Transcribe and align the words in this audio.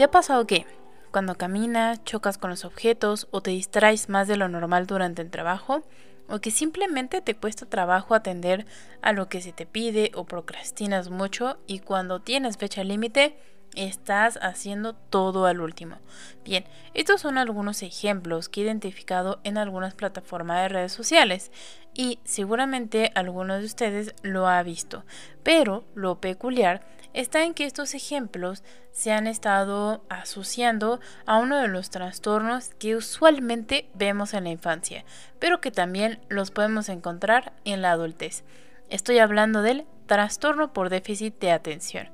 ¿Te 0.00 0.04
ha 0.04 0.10
pasado 0.10 0.46
que 0.46 0.64
cuando 1.10 1.34
caminas, 1.34 2.02
chocas 2.04 2.38
con 2.38 2.48
los 2.48 2.64
objetos 2.64 3.28
o 3.32 3.42
te 3.42 3.50
distraes 3.50 4.08
más 4.08 4.28
de 4.28 4.38
lo 4.38 4.48
normal 4.48 4.86
durante 4.86 5.20
el 5.20 5.30
trabajo? 5.30 5.82
¿O 6.26 6.38
que 6.38 6.50
simplemente 6.50 7.20
te 7.20 7.36
cuesta 7.36 7.66
trabajo 7.66 8.14
atender 8.14 8.64
a 9.02 9.12
lo 9.12 9.28
que 9.28 9.42
se 9.42 9.52
te 9.52 9.66
pide 9.66 10.10
o 10.14 10.24
procrastinas 10.24 11.10
mucho 11.10 11.58
y 11.66 11.80
cuando 11.80 12.20
tienes 12.20 12.56
fecha 12.56 12.82
límite 12.82 13.36
estás 13.76 14.38
haciendo 14.42 14.94
todo 14.94 15.46
al 15.46 15.60
último. 15.60 15.98
Bien, 16.44 16.64
estos 16.94 17.20
son 17.20 17.38
algunos 17.38 17.82
ejemplos 17.82 18.48
que 18.48 18.60
he 18.60 18.64
identificado 18.64 19.40
en 19.44 19.58
algunas 19.58 19.94
plataformas 19.94 20.62
de 20.62 20.68
redes 20.68 20.92
sociales 20.92 21.50
y 21.94 22.18
seguramente 22.24 23.12
alguno 23.14 23.58
de 23.58 23.64
ustedes 23.64 24.14
lo 24.22 24.48
ha 24.48 24.62
visto, 24.62 25.04
pero 25.42 25.84
lo 25.94 26.20
peculiar 26.20 26.82
está 27.12 27.42
en 27.42 27.54
que 27.54 27.64
estos 27.64 27.94
ejemplos 27.94 28.62
se 28.92 29.12
han 29.12 29.26
estado 29.26 30.04
asociando 30.08 31.00
a 31.26 31.38
uno 31.38 31.58
de 31.58 31.68
los 31.68 31.90
trastornos 31.90 32.70
que 32.74 32.96
usualmente 32.96 33.88
vemos 33.94 34.34
en 34.34 34.44
la 34.44 34.50
infancia, 34.50 35.04
pero 35.38 35.60
que 35.60 35.70
también 35.70 36.20
los 36.28 36.50
podemos 36.50 36.88
encontrar 36.88 37.52
en 37.64 37.82
la 37.82 37.92
adultez. 37.92 38.44
Estoy 38.88 39.18
hablando 39.18 39.62
del 39.62 39.86
trastorno 40.10 40.72
por 40.72 40.88
déficit 40.88 41.38
de 41.38 41.52
atención. 41.52 42.08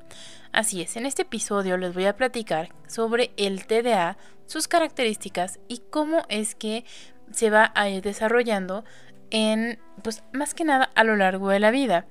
Así 0.53 0.83
es, 0.83 0.99
en 0.99 1.07
este 1.07 1.23
episodio 1.23 1.79
les 1.79 1.95
voy 1.95 2.05
a 2.05 2.15
platicar 2.15 2.69
sobre 2.87 3.31
el 3.39 3.67
TDA, 3.67 4.19
sus 4.45 4.69
características 4.69 5.61
y 5.67 5.79
cómo 5.89 6.27
es 6.29 6.55
que 6.55 6.85
se 7.33 7.49
va 7.49 7.73
a 7.75 7.89
ir 7.89 8.03
desarrollando 8.03 8.85
en, 9.31 9.79
pues 10.03 10.23
más 10.35 10.53
que 10.53 10.67
nada 10.67 10.91
a 10.95 11.05
lo 11.05 11.17
largo 11.17 11.49
de 11.49 11.59
la 11.59 11.71
vida. 11.71 12.05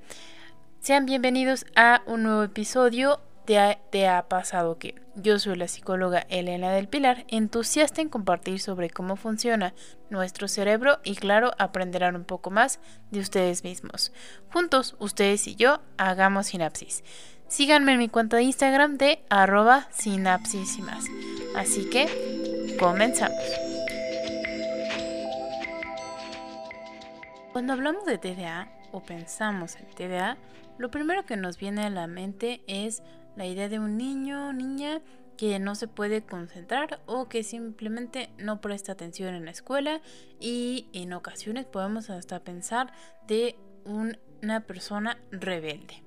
Sean 0.80 1.06
bienvenidos 1.06 1.66
a 1.76 2.02
un 2.06 2.24
nuevo 2.24 2.42
episodio 2.42 3.20
de 3.46 3.78
Te 3.90 4.08
ha 4.08 4.28
pasado 4.28 4.78
que. 4.78 4.94
Yo 5.14 5.38
soy 5.38 5.56
la 5.56 5.68
psicóloga 5.68 6.26
Elena 6.28 6.72
del 6.72 6.88
Pilar, 6.88 7.24
entusiasta 7.28 8.02
en 8.02 8.08
compartir 8.08 8.60
sobre 8.60 8.90
cómo 8.90 9.16
funciona 9.16 9.72
nuestro 10.10 10.46
cerebro 10.48 10.98
y 11.04 11.14
claro, 11.14 11.52
aprenderán 11.58 12.16
un 12.16 12.24
poco 12.24 12.50
más 12.50 12.80
de 13.10 13.20
ustedes 13.20 13.64
mismos. 13.64 14.12
Juntos, 14.52 14.96
ustedes 14.98 15.46
y 15.46 15.54
yo, 15.54 15.80
hagamos 15.96 16.48
sinapsis. 16.48 17.02
Síganme 17.48 17.92
en 17.92 17.98
mi 17.98 18.08
cuenta 18.08 18.36
de 18.36 18.42
Instagram 18.42 18.98
de 18.98 19.24
arroba 19.30 19.88
sinapsis 19.90 20.76
y 20.78 20.82
más. 20.82 21.04
Así 21.54 21.88
que, 21.88 22.76
comenzamos. 22.78 23.38
Cuando 27.52 27.72
hablamos 27.72 28.04
de 28.04 28.18
TDA 28.18 28.68
o 28.92 29.00
pensamos 29.00 29.76
en 29.76 29.86
TDA, 29.86 30.36
lo 30.76 30.90
primero 30.90 31.24
que 31.24 31.38
nos 31.38 31.56
viene 31.56 31.84
a 31.84 31.90
la 31.90 32.06
mente 32.06 32.60
es 32.66 33.02
la 33.36 33.46
idea 33.46 33.68
de 33.68 33.78
un 33.78 33.96
niño 33.96 34.48
o 34.48 34.52
niña 34.52 35.00
que 35.36 35.58
no 35.58 35.74
se 35.74 35.86
puede 35.86 36.22
concentrar 36.22 37.00
o 37.06 37.28
que 37.28 37.42
simplemente 37.42 38.30
no 38.38 38.60
presta 38.60 38.92
atención 38.92 39.34
en 39.34 39.44
la 39.44 39.50
escuela 39.50 40.00
y 40.40 40.88
en 40.92 41.12
ocasiones 41.12 41.66
podemos 41.66 42.10
hasta 42.10 42.40
pensar 42.40 42.92
de 43.26 43.56
una 43.84 44.60
persona 44.66 45.18
rebelde. 45.30 46.02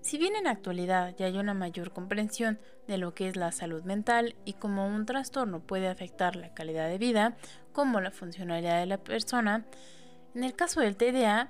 Si 0.00 0.18
bien 0.18 0.36
en 0.36 0.44
la 0.44 0.50
actualidad 0.50 1.14
ya 1.16 1.26
hay 1.26 1.38
una 1.38 1.54
mayor 1.54 1.92
comprensión 1.92 2.58
de 2.86 2.98
lo 2.98 3.14
que 3.14 3.28
es 3.28 3.36
la 3.36 3.52
salud 3.52 3.84
mental 3.84 4.34
y 4.44 4.52
cómo 4.52 4.86
un 4.86 5.06
trastorno 5.06 5.60
puede 5.60 5.88
afectar 5.88 6.36
la 6.36 6.52
calidad 6.52 6.88
de 6.88 6.98
vida, 6.98 7.36
como 7.72 8.00
la 8.00 8.10
funcionalidad 8.10 8.80
de 8.80 8.86
la 8.86 8.98
persona, 8.98 9.64
en 10.34 10.44
el 10.44 10.54
caso 10.54 10.80
del 10.80 10.96
TDA 10.96 11.48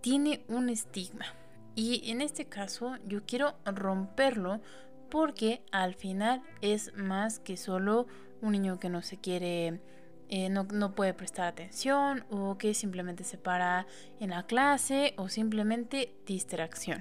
tiene 0.00 0.42
un 0.48 0.68
estigma. 0.68 1.26
Y 1.74 2.10
en 2.10 2.20
este 2.20 2.46
caso 2.46 2.96
yo 3.06 3.24
quiero 3.26 3.54
romperlo 3.64 4.60
porque 5.10 5.62
al 5.72 5.94
final 5.94 6.42
es 6.60 6.94
más 6.94 7.40
que 7.40 7.56
solo 7.56 8.06
un 8.40 8.52
niño 8.52 8.78
que 8.78 8.88
no 8.88 9.02
se 9.02 9.18
quiere, 9.18 9.80
eh, 10.28 10.48
no, 10.48 10.64
no, 10.64 10.94
puede 10.94 11.14
prestar 11.14 11.48
atención 11.48 12.24
o 12.30 12.56
que 12.58 12.74
simplemente 12.74 13.24
se 13.24 13.36
para 13.36 13.86
en 14.20 14.30
la 14.30 14.46
clase 14.46 15.14
o 15.16 15.28
simplemente 15.28 16.14
distracción. 16.26 17.00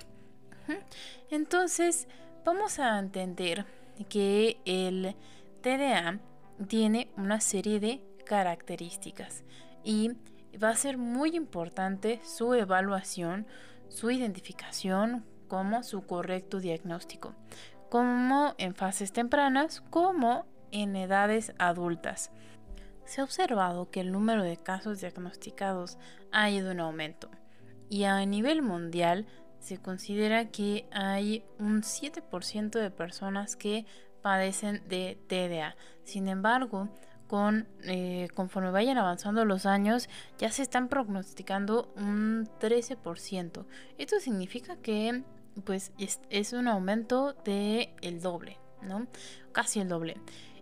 Entonces, 1.32 2.08
vamos 2.46 2.80
a 2.80 3.00
entender 3.00 3.66
que 4.08 4.60
el 4.66 5.16
TDA 5.62 6.20
tiene 6.68 7.10
una 7.18 7.42
serie 7.42 7.80
de 7.80 8.02
características 8.26 9.44
y 9.84 10.12
va 10.62 10.70
a 10.70 10.76
ser 10.76 10.98
muy 10.98 11.36
importante 11.36 12.20
su 12.24 12.54
evaluación, 12.54 13.48
su 13.90 14.10
identificación 14.12 15.26
como 15.48 15.84
su 15.84 16.06
correcto 16.06 16.60
diagnóstico, 16.60 17.36
como 17.90 18.56
en 18.58 18.76
fases 18.76 19.12
tempranas 19.12 19.82
como 19.90 20.46
en 20.72 20.96
edades 20.96 21.54
adultas. 21.58 22.32
Se 23.06 23.22
ha 23.22 23.24
observado 23.24 23.90
que 23.90 24.02
el 24.02 24.12
número 24.12 24.44
de 24.44 24.58
casos 24.58 25.02
diagnosticados 25.02 25.98
ha 26.32 26.50
ido 26.50 26.72
en 26.72 26.80
aumento 26.80 27.30
y 27.90 28.04
a 28.04 28.24
nivel 28.26 28.62
mundial 28.62 29.26
se 29.60 29.78
considera 29.78 30.52
que 30.52 30.88
hay 30.92 31.44
un 31.58 31.82
7% 31.82 32.70
de 32.80 32.92
personas 32.92 33.56
que 33.56 33.86
padecen 34.22 34.88
de 34.88 35.18
TDA. 35.28 35.76
Sin 36.04 36.28
embargo, 36.28 36.90
con, 37.30 37.68
eh, 37.84 38.28
conforme 38.34 38.72
vayan 38.72 38.98
avanzando 38.98 39.46
los 39.46 39.68
años, 39.68 40.10
ya 40.40 40.52
se 40.52 40.64
están 40.64 40.90
prognosticando 40.90 41.94
un 41.96 42.50
13%. 42.60 43.68
Esto 44.00 44.20
significa 44.20 44.78
que 44.78 45.24
pues 45.64 45.92
es, 45.98 46.54
un 46.54 46.68
aumento 46.68 47.34
de 47.46 47.94
el 48.02 48.20
doble, 48.20 48.58
¿no? 48.82 49.06
Casi 49.52 49.80
el 49.80 49.90
doble. 49.90 50.18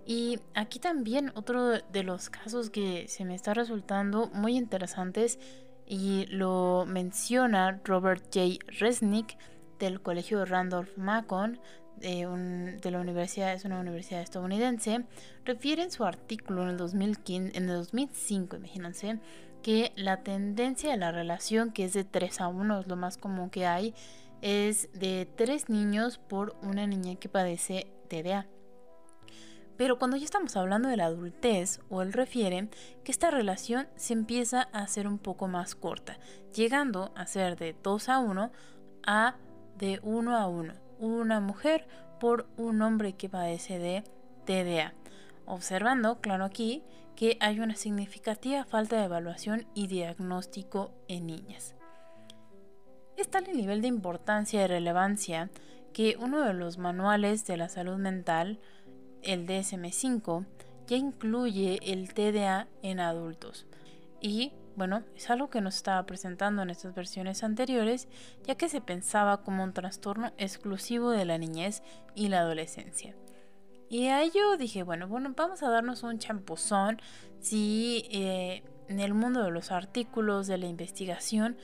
Y 0.06 0.40
aquí 0.56 0.80
también 0.80 1.32
otro 1.36 1.80
de 1.80 2.04
los 2.04 2.30
casos 2.30 2.70
que 2.70 3.08
se 3.08 3.24
me 3.24 3.36
está 3.36 3.54
resultando 3.54 4.28
muy 4.34 4.58
interesantes 4.58 5.40
y 5.86 6.26
lo 6.28 6.86
menciona 6.86 7.80
Robert 7.86 8.24
J. 8.26 8.60
Resnick 8.80 9.38
del 9.80 10.02
Colegio 10.02 10.44
Randolph 10.44 10.98
Macon 10.98 11.60
de, 12.00 12.78
de, 12.82 12.92
la 12.92 13.00
universidad, 13.00 13.54
es 13.54 13.66
una 13.66 13.80
universidad 13.80 14.22
estadounidense, 14.22 15.04
refiere 15.46 15.84
en 15.84 15.92
su 15.92 16.06
artículo 16.06 16.64
en 16.64 16.70
el, 16.70 16.78
2015, 16.78 17.58
en 17.58 17.70
el 17.70 17.76
2005, 17.78 18.56
imagínense, 18.58 19.20
que 19.62 19.92
la 19.96 20.24
tendencia 20.24 20.92
de 20.92 20.98
la 20.98 21.12
relación, 21.12 21.72
que 21.72 21.86
es 21.86 21.94
de 21.94 22.04
3 22.04 22.42
a 22.42 22.48
1, 22.48 22.80
es 22.80 22.88
lo 22.88 22.96
más 22.96 23.18
común 23.18 23.50
que 23.50 23.66
hay, 23.66 23.94
es 24.42 24.90
de 24.94 25.28
3 25.36 25.70
niños 25.70 26.18
por 26.18 26.56
una 26.62 26.88
niña 26.88 27.16
que 27.16 27.30
padece 27.30 27.88
TDA. 28.08 28.48
Pero 29.78 30.00
cuando 30.00 30.18
ya 30.18 30.26
estamos 30.26 30.56
hablando 30.58 30.90
de 30.90 30.98
la 30.98 31.06
adultez, 31.06 31.80
o 31.90 32.02
él 32.02 32.12
refiere 32.12 32.70
que 33.04 33.12
esta 33.12 33.30
relación 33.30 33.88
se 33.96 34.14
empieza 34.14 34.68
a 34.74 34.80
hacer 34.80 35.08
un 35.08 35.20
poco 35.20 35.48
más 35.48 35.76
corta, 35.76 36.18
llegando 36.54 37.12
a 37.16 37.28
ser 37.28 37.58
de 37.58 37.76
2 37.84 38.10
a 38.10 38.20
1 38.20 38.52
a 39.06 39.36
de 39.78 40.00
1 40.02 40.36
a 40.36 40.48
1, 40.48 40.74
una 41.00 41.40
mujer 41.40 41.88
por 42.20 42.48
un 42.58 42.82
hombre 42.82 43.14
que 43.14 43.30
padece 43.30 43.80
de 43.80 44.04
TDA. 44.46 44.94
Observando, 45.46 46.20
claro 46.20 46.46
aquí, 46.46 46.84
que 47.16 47.38
hay 47.40 47.60
una 47.60 47.76
significativa 47.76 48.64
falta 48.66 48.98
de 48.98 49.06
evaluación 49.06 49.66
y 49.74 49.88
diagnóstico 49.88 50.92
en 51.08 51.28
niñas. 51.28 51.76
Es 53.18 53.30
tal 53.30 53.48
el 53.48 53.58
nivel 53.58 53.82
de 53.82 53.88
importancia 53.88 54.64
y 54.64 54.68
relevancia 54.68 55.50
que 55.94 56.16
uno 56.20 56.44
de 56.44 56.54
los 56.54 56.78
manuales 56.78 57.46
de 57.46 57.58
la 57.58 57.70
salud 57.70 57.98
mental 57.98 58.60
el 59.24 59.48
DSM5 59.48 60.46
ya 60.86 60.98
incluye 60.98 61.80
el 61.82 62.14
TDA 62.14 62.68
en 62.84 63.00
adultos. 63.00 63.66
Y 64.22 64.54
bueno, 64.78 65.04
es 65.16 65.32
algo 65.32 65.50
que 65.50 65.60
nos 65.60 65.76
estaba 65.76 66.06
presentando 66.06 66.62
en 66.62 66.70
estas 66.70 66.94
versiones 66.94 67.44
anteriores, 67.44 68.08
ya 68.44 68.54
que 68.54 68.70
se 68.70 68.80
pensaba 68.80 69.42
como 69.42 69.64
un 69.64 69.74
trastorno 69.74 70.32
exclusivo 70.38 71.10
de 71.10 71.26
la 71.26 71.40
niñez 71.40 71.82
y 72.14 72.28
la 72.28 72.42
adolescencia. 72.42 73.16
Y 73.90 74.08
a 74.10 74.22
ello 74.22 74.56
dije, 74.56 74.84
bueno, 74.84 75.08
bueno, 75.08 75.34
vamos 75.36 75.64
a 75.64 75.72
darnos 75.72 76.04
un 76.04 76.20
champuzón 76.20 77.02
si 77.40 78.06
eh, 78.12 78.62
en 78.88 79.00
el 79.00 79.16
mundo 79.16 79.44
de 79.44 79.50
los 79.50 79.72
artículos, 79.72 80.46
de 80.46 80.60
la 80.60 80.68
investigación, 80.68 81.58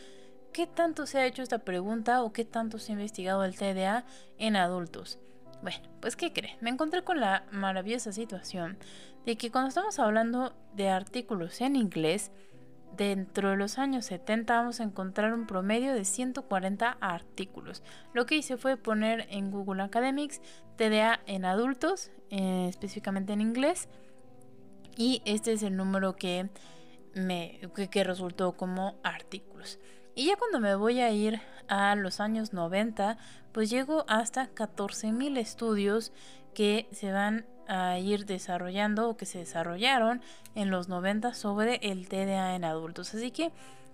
¿qué 0.51 0.65
tanto 0.65 1.05
se 1.05 1.19
ha 1.19 1.27
hecho 1.27 1.43
esta 1.43 1.59
pregunta 1.59 2.23
o 2.23 2.33
qué 2.33 2.45
tanto 2.45 2.79
se 2.79 2.93
ha 2.93 2.95
investigado 2.95 3.43
el 3.43 3.55
TDA 3.55 4.05
en 4.39 4.55
adultos? 4.55 5.19
Bueno, 5.61 5.77
pues 6.01 6.15
¿qué 6.15 6.33
cree? 6.33 6.57
Me 6.61 6.71
encontré 6.71 7.03
con 7.03 7.19
la 7.19 7.45
maravillosa 7.51 8.11
situación 8.11 8.79
de 9.23 9.37
que 9.37 9.51
cuando 9.51 9.69
estamos 9.69 9.99
hablando 9.99 10.55
de 10.73 10.89
artículos 10.89 11.61
en 11.61 11.75
inglés, 11.75 12.31
dentro 12.95 13.51
de 13.51 13.57
los 13.57 13.77
años 13.77 14.05
70 14.05 14.55
vamos 14.55 14.79
a 14.79 14.83
encontrar 14.83 15.33
un 15.33 15.47
promedio 15.47 15.93
de 15.93 16.05
140 16.05 16.97
artículos. 16.99 17.83
Lo 18.13 18.25
que 18.25 18.35
hice 18.35 18.57
fue 18.57 18.77
poner 18.77 19.27
en 19.29 19.51
Google 19.51 19.83
Academics 19.83 20.41
TDA 20.77 21.19
en 21.25 21.45
adultos, 21.45 22.11
eh, 22.29 22.67
específicamente 22.69 23.33
en 23.33 23.41
inglés, 23.41 23.89
y 24.95 25.21
este 25.25 25.53
es 25.53 25.63
el 25.63 25.75
número 25.75 26.15
que 26.15 26.49
me 27.15 27.59
que 27.91 28.03
resultó 28.03 28.53
como 28.53 28.95
artículos. 29.03 29.79
Y 30.15 30.27
ya 30.27 30.35
cuando 30.35 30.59
me 30.59 30.75
voy 30.75 30.99
a 30.99 31.11
ir 31.11 31.41
a 31.67 31.95
los 31.95 32.19
años 32.19 32.53
90, 32.53 33.17
pues 33.51 33.69
llego 33.69 34.05
hasta 34.07 34.53
14.000 34.53 35.37
estudios 35.37 36.11
que 36.53 36.87
se 36.91 37.11
van 37.11 37.45
a 37.67 37.99
ir 37.99 38.25
desarrollando 38.25 39.09
o 39.09 39.17
que 39.17 39.25
se 39.25 39.39
desarrollaron 39.39 40.21
en 40.55 40.69
los 40.69 40.87
90 40.87 41.33
sobre 41.33 41.75
el 41.81 42.07
TDA 42.07 42.55
en 42.55 42.63
adultos. 42.63 43.13
Así 43.13 43.31
que 43.31 43.51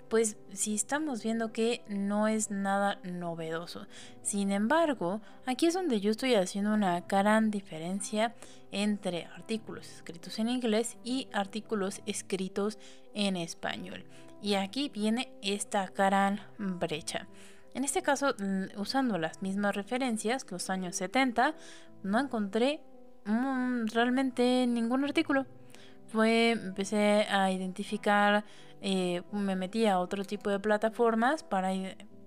pues 0.09 0.37
si 0.53 0.73
estamos 0.73 1.23
viendo 1.23 1.53
que 1.53 1.83
no 1.87 2.27
es 2.27 2.49
nada 2.49 2.99
novedoso. 3.03 3.85
Sin 4.23 4.51
embargo, 4.51 5.21
aquí 5.45 5.67
es 5.67 5.75
donde 5.75 6.01
yo 6.01 6.11
estoy 6.11 6.33
haciendo 6.33 6.73
una 6.73 7.01
gran 7.01 7.51
diferencia 7.51 8.33
entre 8.71 9.25
artículos 9.25 9.87
escritos 9.87 10.39
en 10.39 10.49
inglés 10.49 10.97
y 11.03 11.27
artículos 11.31 12.01
escritos 12.05 12.79
en 13.13 13.37
español. 13.37 14.03
Y 14.41 14.55
aquí 14.55 14.89
viene 14.89 15.31
esta 15.41 15.87
gran 15.95 16.41
brecha. 16.57 17.27
En 17.73 17.83
este 17.83 18.01
caso, 18.01 18.33
usando 18.77 19.17
las 19.17 19.41
mismas 19.41 19.75
referencias, 19.75 20.45
los 20.49 20.69
años 20.69 20.95
70, 20.95 21.53
no 22.03 22.19
encontré 22.19 22.81
realmente 23.93 24.65
ningún 24.67 25.03
artículo. 25.03 25.45
Fue, 26.07 26.51
empecé 26.51 27.27
a 27.29 27.51
identificar 27.51 28.43
eh, 28.81 29.23
me 29.31 29.55
metí 29.55 29.85
a 29.85 29.99
otro 29.99 30.23
tipo 30.23 30.49
de 30.49 30.59
plataformas 30.59 31.43
para 31.43 31.71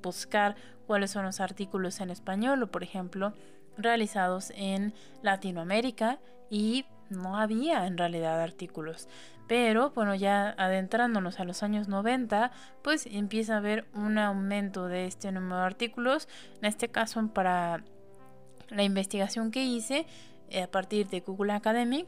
buscar 0.03 0.57
cuáles 0.87 1.11
son 1.11 1.25
los 1.25 1.41
artículos 1.41 2.01
en 2.01 2.11
español 2.11 2.63
o 2.63 2.71
por 2.71 2.83
ejemplo 2.83 3.33
realizados 3.79 4.53
en 4.55 4.93
Latinoamérica 5.23 6.19
y 6.51 6.85
no 7.09 7.39
había 7.39 7.87
en 7.87 7.97
realidad 7.97 8.41
artículos. 8.41 9.09
Pero 9.49 9.91
bueno, 9.91 10.15
ya 10.15 10.55
adentrándonos 10.59 11.41
a 11.41 11.45
los 11.45 11.63
años 11.63 11.89
90, 11.89 12.53
pues 12.83 13.07
empieza 13.07 13.55
a 13.55 13.59
haber 13.59 13.87
un 13.95 14.19
aumento 14.19 14.89
de 14.89 15.07
este 15.07 15.33
número 15.33 15.57
de 15.57 15.67
artículos. 15.67 16.29
En 16.61 16.67
este 16.67 16.89
caso, 16.89 17.27
para 17.29 17.83
la 18.71 18.83
investigación 18.83 19.51
que 19.51 19.65
hice 19.65 20.07
a 20.61 20.67
partir 20.71 21.09
de 21.09 21.21
Google 21.21 21.53
Academic, 21.53 22.07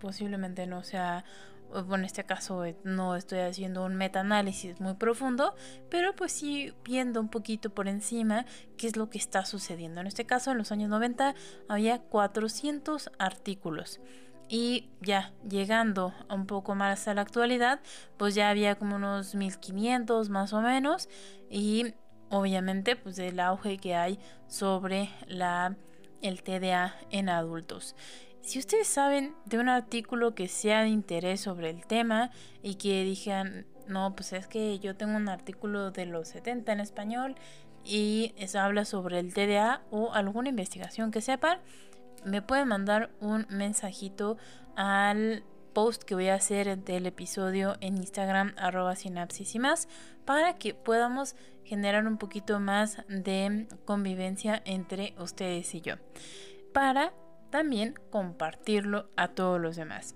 posiblemente 0.00 0.66
no 0.66 0.82
sea 0.82 1.24
bueno, 1.70 1.96
en 1.96 2.04
este 2.04 2.24
caso 2.24 2.64
eh, 2.64 2.76
no 2.84 3.16
estoy 3.16 3.40
haciendo 3.40 3.84
un 3.84 3.96
metaanálisis 3.96 4.80
muy 4.80 4.94
profundo, 4.94 5.54
pero 5.90 6.14
pues 6.14 6.32
sí 6.32 6.72
viendo 6.84 7.20
un 7.20 7.28
poquito 7.28 7.70
por 7.70 7.88
encima 7.88 8.46
qué 8.76 8.86
es 8.86 8.96
lo 8.96 9.10
que 9.10 9.18
está 9.18 9.44
sucediendo. 9.44 10.00
En 10.00 10.06
este 10.06 10.24
caso, 10.24 10.52
en 10.52 10.58
los 10.58 10.72
años 10.72 10.88
90 10.88 11.34
había 11.68 11.98
400 11.98 13.10
artículos. 13.18 14.00
Y 14.48 14.90
ya 15.00 15.32
llegando 15.48 16.14
un 16.30 16.46
poco 16.46 16.76
más 16.76 17.08
a 17.08 17.14
la 17.14 17.22
actualidad, 17.22 17.80
pues 18.16 18.36
ya 18.36 18.48
había 18.48 18.76
como 18.76 18.96
unos 18.96 19.34
1500 19.34 20.30
más 20.30 20.52
o 20.52 20.60
menos. 20.60 21.08
Y 21.50 21.94
obviamente 22.30 22.94
pues 22.94 23.18
el 23.18 23.40
auge 23.40 23.78
que 23.78 23.96
hay 23.96 24.20
sobre 24.46 25.10
la, 25.26 25.76
el 26.26 26.42
TDA 26.42 26.96
en 27.10 27.28
adultos. 27.28 27.94
Si 28.42 28.58
ustedes 28.58 28.86
saben 28.86 29.34
de 29.44 29.58
un 29.58 29.68
artículo 29.68 30.34
que 30.34 30.46
sea 30.46 30.82
de 30.82 30.88
interés 30.88 31.40
sobre 31.40 31.70
el 31.70 31.84
tema 31.84 32.30
y 32.62 32.76
que 32.76 33.02
digan, 33.02 33.66
no, 33.88 34.14
pues 34.14 34.32
es 34.32 34.46
que 34.46 34.78
yo 34.78 34.96
tengo 34.96 35.16
un 35.16 35.28
artículo 35.28 35.90
de 35.90 36.06
los 36.06 36.28
70 36.28 36.72
en 36.72 36.80
español 36.80 37.34
y 37.84 38.34
eso 38.36 38.60
habla 38.60 38.84
sobre 38.84 39.18
el 39.18 39.34
TDA 39.34 39.82
o 39.90 40.12
alguna 40.12 40.48
investigación 40.48 41.10
que 41.10 41.20
sepan, 41.20 41.58
me 42.24 42.42
pueden 42.42 42.68
mandar 42.68 43.10
un 43.20 43.46
mensajito 43.48 44.36
al 44.76 45.44
post 45.72 46.02
que 46.04 46.14
voy 46.14 46.28
a 46.28 46.34
hacer 46.34 46.78
del 46.78 47.06
episodio 47.06 47.76
en 47.80 47.96
Instagram 47.96 48.54
arroba 48.56 48.96
sinapsis 48.96 49.54
y 49.54 49.58
más 49.58 49.88
para 50.24 50.56
que 50.56 50.74
podamos 50.74 51.36
generar 51.66 52.06
un 52.06 52.16
poquito 52.16 52.60
más 52.60 53.02
de 53.08 53.66
convivencia 53.84 54.62
entre 54.64 55.14
ustedes 55.18 55.74
y 55.74 55.80
yo. 55.80 55.96
Para 56.72 57.12
también 57.50 57.94
compartirlo 58.10 59.08
a 59.16 59.28
todos 59.28 59.60
los 59.60 59.76
demás. 59.76 60.14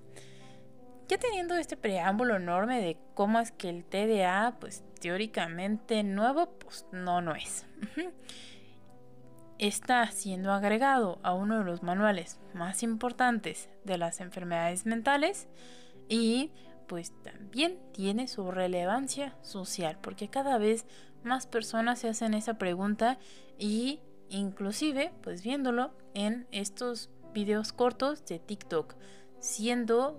Ya 1.09 1.19
teniendo 1.19 1.57
este 1.57 1.77
preámbulo 1.77 2.37
enorme 2.37 2.81
de 2.81 2.97
cómo 3.15 3.41
es 3.41 3.51
que 3.51 3.69
el 3.69 3.85
TDA, 3.85 4.59
pues 4.61 4.85
teóricamente 5.01 6.05
nuevo, 6.05 6.51
pues 6.59 6.87
no, 6.93 7.21
no 7.21 7.35
es. 7.35 7.67
Está 9.59 10.07
siendo 10.13 10.53
agregado 10.53 11.19
a 11.23 11.35
uno 11.35 11.59
de 11.59 11.65
los 11.65 11.83
manuales 11.83 12.39
más 12.55 12.83
importantes 12.83 13.69
de 13.85 13.99
las 13.99 14.21
enfermedades 14.21 14.87
mentales 14.87 15.49
y 16.09 16.53
pues 16.87 17.13
también 17.23 17.79
tiene 17.93 18.27
su 18.27 18.51
relevancia 18.51 19.37
social 19.43 19.99
porque 20.01 20.29
cada 20.29 20.59
vez 20.59 20.87
más 21.25 21.47
personas 21.47 22.01
se 22.01 22.09
hacen 22.09 22.35
esa 22.35 22.55
pregunta 22.55 23.19
y 23.59 24.01
inclusive 24.29 25.13
pues 25.23 25.43
viéndolo 25.43 25.93
en 26.15 26.47
estos 26.51 27.11
videos 27.33 27.73
cortos 27.73 28.25
de 28.27 28.39
TikTok, 28.39 28.95
siendo 29.41 30.19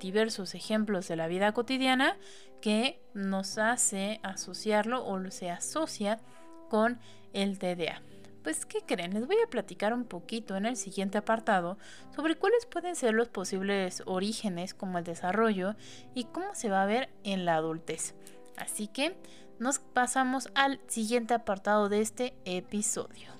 diversos 0.00 0.54
ejemplos 0.54 1.08
de 1.08 1.16
la 1.16 1.26
vida 1.26 1.52
cotidiana 1.52 2.16
que 2.60 3.02
nos 3.14 3.58
hace 3.58 4.20
asociarlo 4.22 5.04
o 5.04 5.30
se 5.30 5.50
asocia 5.50 6.20
con 6.68 7.00
el 7.32 7.58
TDA. 7.58 8.02
Pues, 8.42 8.66
¿qué 8.66 8.80
creen? 8.80 9.14
Les 9.14 9.26
voy 9.26 9.36
a 9.44 9.48
platicar 9.48 9.92
un 9.92 10.04
poquito 10.04 10.56
en 10.56 10.66
el 10.66 10.76
siguiente 10.76 11.16
apartado 11.16 11.78
sobre 12.14 12.34
cuáles 12.34 12.66
pueden 12.66 12.96
ser 12.96 13.14
los 13.14 13.28
posibles 13.28 14.02
orígenes 14.04 14.74
como 14.74 14.98
el 14.98 15.04
desarrollo 15.04 15.76
y 16.14 16.24
cómo 16.24 16.54
se 16.54 16.68
va 16.68 16.82
a 16.82 16.86
ver 16.86 17.08
en 17.22 17.44
la 17.44 17.54
adultez. 17.54 18.14
Así 18.56 18.88
que 18.88 19.16
nos 19.58 19.78
pasamos 19.78 20.48
al 20.54 20.80
siguiente 20.88 21.34
apartado 21.34 21.88
de 21.88 22.00
este 22.00 22.34
episodio. 22.44 23.30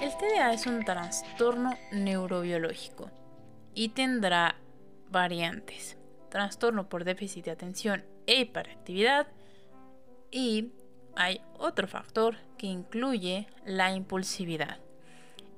El 0.00 0.16
TDA 0.16 0.52
es 0.52 0.66
un 0.66 0.84
trastorno 0.84 1.76
neurobiológico 1.92 3.10
y 3.74 3.90
tendrá 3.90 4.56
variantes. 5.10 5.96
Trastorno 6.28 6.88
por 6.88 7.04
déficit 7.04 7.44
de 7.44 7.50
atención 7.52 8.04
e 8.26 8.40
hiperactividad 8.40 9.28
y 10.30 10.72
hay 11.14 11.40
otro 11.58 11.86
factor 11.86 12.36
que 12.56 12.66
incluye 12.66 13.46
la 13.64 13.92
impulsividad. 13.94 14.78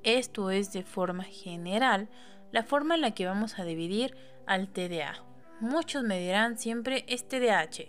Esto 0.02 0.50
es 0.50 0.72
de 0.72 0.82
forma 0.82 1.24
general 1.24 2.08
la 2.54 2.62
forma 2.62 2.94
en 2.94 3.00
la 3.00 3.10
que 3.10 3.26
vamos 3.26 3.58
a 3.58 3.64
dividir 3.64 4.14
al 4.46 4.68
TDA. 4.68 5.24
Muchos 5.58 6.04
me 6.04 6.20
dirán 6.20 6.56
siempre 6.56 7.04
es 7.08 7.26
TDAH, 7.26 7.88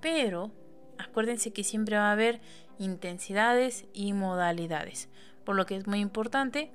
pero 0.00 0.52
acuérdense 0.98 1.52
que 1.52 1.64
siempre 1.64 1.96
va 1.96 2.10
a 2.10 2.12
haber 2.12 2.40
intensidades 2.78 3.86
y 3.92 4.12
modalidades 4.12 5.08
por 5.44 5.56
lo 5.56 5.66
que 5.66 5.74
es 5.74 5.88
muy 5.88 5.98
importante 5.98 6.70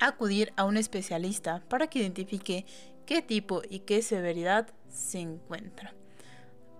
acudir 0.00 0.52
a 0.56 0.64
un 0.64 0.76
especialista 0.76 1.62
para 1.68 1.86
que 1.86 2.00
identifique 2.00 2.66
qué 3.06 3.22
tipo 3.22 3.62
y 3.70 3.80
qué 3.80 4.02
severidad 4.02 4.66
se 4.88 5.20
encuentra. 5.20 5.94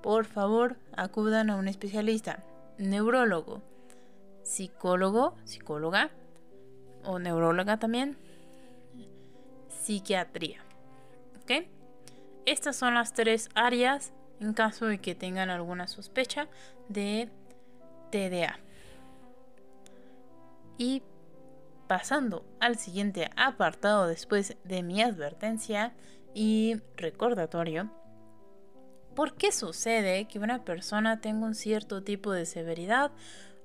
Por 0.03 0.25
favor, 0.25 0.77
acudan 0.97 1.51
a 1.51 1.57
un 1.57 1.69
especialista, 1.69 2.43
neurólogo, 2.79 3.63
psicólogo, 4.43 5.37
psicóloga 5.45 6.11
o 7.05 7.21
neuróloga 7.21 7.79
también, 7.79 8.19
psiquiatría. 9.83 10.63
¿Ok? 11.43 11.67
Estas 12.47 12.77
son 12.77 12.95
las 12.95 13.13
tres 13.13 13.49
áreas 13.55 14.13
en 14.41 14.55
caso 14.55 14.87
de 14.87 14.99
que 14.99 15.15
tengan 15.15 15.51
alguna 15.51 15.87
sospecha 15.87 16.49
de 16.89 17.29
TDA. 18.11 18.59
Y 20.79 21.03
pasando 21.87 22.45
al 22.61 22.77
siguiente 22.77 23.31
apartado 23.37 24.07
después 24.07 24.57
de 24.65 24.83
mi 24.83 25.03
advertencia 25.03 25.95
y 26.35 26.77
recordatorio, 26.97 27.91
¿por 29.15 29.35
qué 29.35 29.53
sucede 29.53 30.27
que 30.27 30.39
una 30.39 30.65
persona 30.65 31.21
tenga 31.21 31.47
un 31.47 31.55
cierto 31.55 32.03
tipo 32.03 32.33
de 32.33 32.47
severidad 32.47 33.13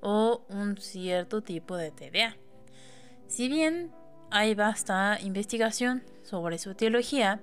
o 0.02 0.46
un 0.50 0.78
cierto 0.78 1.42
tipo 1.42 1.76
de 1.76 1.92
TDA? 1.92 2.36
Si 3.28 3.48
bien 3.48 3.92
hay 4.30 4.56
vasta 4.56 5.20
investigación 5.22 6.04
sobre 6.24 6.58
su 6.58 6.72
etiología, 6.72 7.42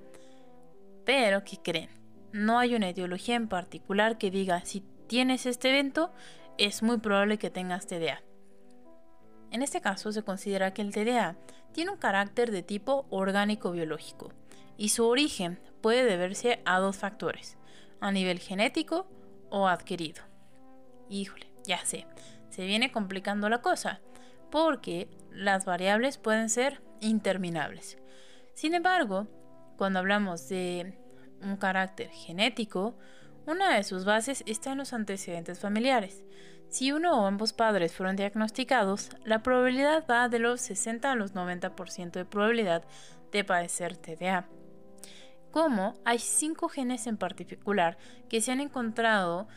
pero 1.05 1.43
¿qué 1.43 1.57
creen? 1.57 1.89
No 2.31 2.59
hay 2.59 2.75
una 2.75 2.89
etiología 2.89 3.35
en 3.35 3.47
particular 3.47 4.17
que 4.17 4.31
diga 4.31 4.63
si 4.65 4.81
tienes 5.07 5.45
este 5.45 5.69
evento, 5.69 6.11
es 6.57 6.83
muy 6.83 6.97
probable 6.97 7.37
que 7.37 7.49
tengas 7.49 7.87
TDA. 7.87 8.21
En 9.51 9.61
este 9.61 9.81
caso 9.81 10.11
se 10.11 10.23
considera 10.23 10.73
que 10.73 10.81
el 10.81 10.91
TDA 10.91 11.37
tiene 11.71 11.91
un 11.91 11.97
carácter 11.97 12.51
de 12.51 12.63
tipo 12.63 13.05
orgánico-biológico 13.09 14.31
y 14.77 14.89
su 14.89 15.05
origen 15.05 15.59
puede 15.81 16.05
deberse 16.05 16.61
a 16.65 16.79
dos 16.79 16.97
factores, 16.97 17.57
a 17.99 18.11
nivel 18.11 18.39
genético 18.39 19.07
o 19.49 19.67
adquirido. 19.67 20.23
Híjole, 21.09 21.47
ya 21.63 21.83
sé, 21.85 22.05
se 22.49 22.65
viene 22.65 22.91
complicando 22.91 23.49
la 23.49 23.61
cosa, 23.61 24.01
porque 24.55 25.09
las 25.31 25.65
variables 25.65 26.17
pueden 26.17 26.49
ser 26.49 26.81
interminables. 27.01 27.97
Sin 28.53 28.73
embargo, 28.73 29.27
cuando 29.75 29.99
hablamos 29.99 30.47
de 30.47 30.97
un 31.41 31.57
carácter 31.57 32.07
genético, 32.07 32.97
una 33.45 33.75
de 33.75 33.83
sus 33.83 34.05
bases 34.05 34.45
está 34.47 34.71
en 34.71 34.77
los 34.77 34.93
antecedentes 34.93 35.59
familiares. 35.59 36.23
Si 36.69 36.93
uno 36.93 37.21
o 37.21 37.25
ambos 37.25 37.51
padres 37.51 37.93
fueron 37.93 38.15
diagnosticados, 38.15 39.09
la 39.25 39.43
probabilidad 39.43 40.05
va 40.09 40.29
de 40.29 40.39
los 40.39 40.61
60 40.61 41.11
a 41.11 41.15
los 41.15 41.35
90% 41.35 42.11
de 42.11 42.23
probabilidad 42.23 42.85
de 43.33 43.43
padecer 43.43 43.97
TDA. 43.97 44.47
Como 45.51 45.95
hay 46.05 46.19
cinco 46.19 46.69
genes 46.69 47.07
en 47.07 47.17
particular 47.17 47.97
que 48.29 48.39
se 48.39 48.53
han 48.53 48.61
encontrado 48.61 49.49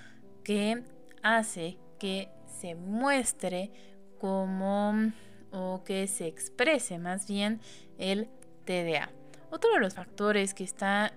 que 0.42 0.82
hace 1.22 1.78
que 2.00 2.30
se 2.60 2.74
muestre 2.74 3.70
como 4.18 5.12
o 5.50 5.82
que 5.84 6.06
se 6.06 6.26
exprese 6.26 6.98
más 6.98 7.26
bien 7.26 7.60
el 7.98 8.28
TDA. 8.64 9.10
Otro 9.50 9.72
de 9.72 9.80
los 9.80 9.94
factores 9.94 10.54
que 10.54 10.64
está 10.64 11.12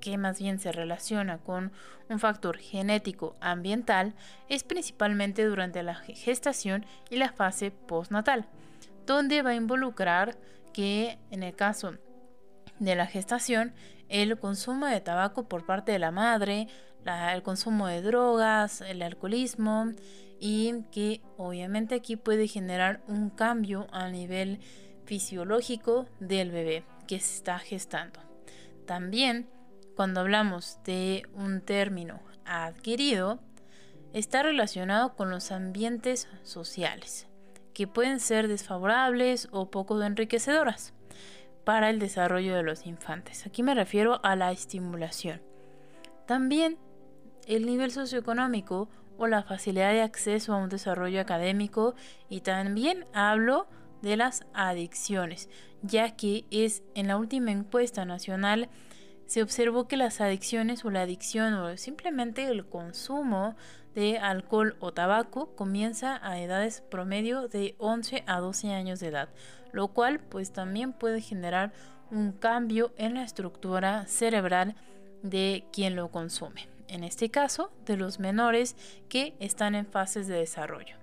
que 0.00 0.18
más 0.18 0.38
bien 0.38 0.60
se 0.60 0.72
relaciona 0.72 1.38
con 1.38 1.72
un 2.08 2.18
factor 2.20 2.58
genético 2.58 3.34
ambiental 3.40 4.14
es 4.48 4.62
principalmente 4.62 5.44
durante 5.44 5.82
la 5.82 5.94
gestación 5.94 6.86
y 7.10 7.16
la 7.16 7.32
fase 7.32 7.70
postnatal, 7.70 8.46
donde 9.06 9.42
va 9.42 9.50
a 9.50 9.54
involucrar 9.54 10.36
que 10.72 11.18
en 11.30 11.42
el 11.42 11.56
caso 11.56 11.94
de 12.78 12.94
la 12.94 13.06
gestación 13.06 13.74
el 14.08 14.38
consumo 14.38 14.86
de 14.86 15.00
tabaco 15.00 15.48
por 15.48 15.66
parte 15.66 15.92
de 15.92 15.98
la 15.98 16.10
madre, 16.12 16.68
el 17.32 17.42
consumo 17.42 17.86
de 17.86 18.02
drogas, 18.02 18.82
el 18.82 19.02
alcoholismo 19.02 19.92
y 20.38 20.82
que 20.90 21.22
obviamente 21.36 21.94
aquí 21.94 22.16
puede 22.16 22.48
generar 22.48 23.02
un 23.08 23.30
cambio 23.30 23.86
a 23.92 24.08
nivel 24.08 24.60
fisiológico 25.04 26.06
del 26.20 26.50
bebé 26.50 26.84
que 27.06 27.20
se 27.20 27.36
está 27.36 27.58
gestando. 27.58 28.20
También 28.86 29.48
cuando 29.96 30.20
hablamos 30.20 30.78
de 30.84 31.22
un 31.32 31.62
término 31.62 32.20
adquirido, 32.44 33.40
está 34.12 34.42
relacionado 34.42 35.16
con 35.16 35.30
los 35.30 35.50
ambientes 35.50 36.28
sociales, 36.42 37.26
que 37.72 37.86
pueden 37.86 38.20
ser 38.20 38.46
desfavorables 38.46 39.48
o 39.52 39.70
poco 39.70 40.00
enriquecedoras 40.02 40.92
para 41.64 41.88
el 41.90 41.98
desarrollo 41.98 42.54
de 42.54 42.62
los 42.62 42.86
infantes. 42.86 43.46
Aquí 43.46 43.62
me 43.62 43.74
refiero 43.74 44.20
a 44.22 44.36
la 44.36 44.52
estimulación. 44.52 45.40
También 46.26 46.78
el 47.46 47.64
nivel 47.64 47.90
socioeconómico 47.90 48.88
o 49.18 49.26
la 49.26 49.42
facilidad 49.42 49.92
de 49.92 50.02
acceso 50.02 50.52
a 50.52 50.58
un 50.58 50.68
desarrollo 50.68 51.20
académico 51.20 51.94
y 52.28 52.40
también 52.40 53.06
hablo 53.12 53.66
de 54.02 54.16
las 54.16 54.44
adicciones, 54.54 55.48
ya 55.82 56.16
que 56.16 56.44
es 56.50 56.82
en 56.94 57.08
la 57.08 57.16
última 57.16 57.50
encuesta 57.50 58.04
nacional 58.04 58.68
se 59.26 59.42
observó 59.42 59.88
que 59.88 59.96
las 59.96 60.20
adicciones 60.20 60.84
o 60.84 60.90
la 60.90 61.02
adicción 61.02 61.54
o 61.54 61.76
simplemente 61.76 62.46
el 62.46 62.66
consumo 62.66 63.56
de 63.94 64.18
alcohol 64.18 64.76
o 64.78 64.92
tabaco 64.92 65.54
comienza 65.56 66.20
a 66.22 66.40
edades 66.40 66.82
promedio 66.82 67.48
de 67.48 67.74
11 67.78 68.24
a 68.26 68.40
12 68.40 68.72
años 68.72 69.00
de 69.00 69.08
edad, 69.08 69.28
lo 69.72 69.88
cual 69.88 70.20
pues 70.20 70.52
también 70.52 70.92
puede 70.92 71.20
generar 71.20 71.72
un 72.10 72.32
cambio 72.32 72.92
en 72.96 73.14
la 73.14 73.24
estructura 73.24 74.06
cerebral 74.06 74.76
de 75.22 75.64
quien 75.72 75.96
lo 75.96 76.10
consume, 76.10 76.68
en 76.88 77.04
este 77.04 77.30
caso 77.30 77.70
de 77.84 77.96
los 77.96 78.18
menores 78.18 78.76
que 79.08 79.34
están 79.40 79.74
en 79.74 79.86
fases 79.86 80.26
de 80.26 80.38
desarrollo. 80.38 80.96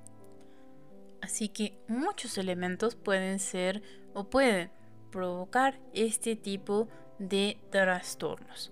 Así 1.21 1.47
que 1.49 1.79
muchos 1.87 2.37
elementos 2.37 2.95
pueden 2.95 3.39
ser 3.39 3.81
o 4.13 4.25
pueden 4.25 4.71
provocar 5.11 5.79
este 5.93 6.35
tipo 6.35 6.87
de 7.19 7.57
trastornos. 7.69 8.71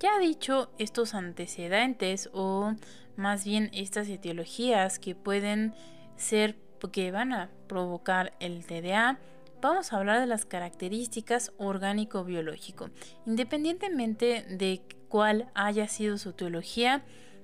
Ya 0.00 0.18
dicho 0.18 0.70
estos 0.78 1.14
antecedentes 1.14 2.28
o 2.32 2.74
más 3.16 3.44
bien 3.44 3.70
estas 3.72 4.08
etiologías 4.08 4.98
que 4.98 5.14
pueden 5.14 5.74
ser 6.16 6.56
que 6.92 7.10
van 7.10 7.32
a 7.32 7.50
provocar 7.66 8.32
el 8.38 8.64
TDA, 8.64 9.18
vamos 9.60 9.92
a 9.92 9.96
hablar 9.96 10.20
de 10.20 10.26
las 10.26 10.44
características 10.44 11.52
orgánico-biológico. 11.58 12.90
Independientemente 13.26 14.44
de 14.48 14.82
cuál 15.08 15.50
haya 15.54 15.88
sido 15.88 16.18
su 16.18 16.30
etiología, 16.30 17.02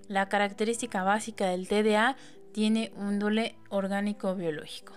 la 0.08 0.28
característica 0.28 1.02
básica 1.02 1.46
del 1.46 1.68
TDA 1.68 2.16
tiene 2.52 2.92
un 2.96 3.18
doble 3.18 3.56
orgánico-biológico. 3.70 4.94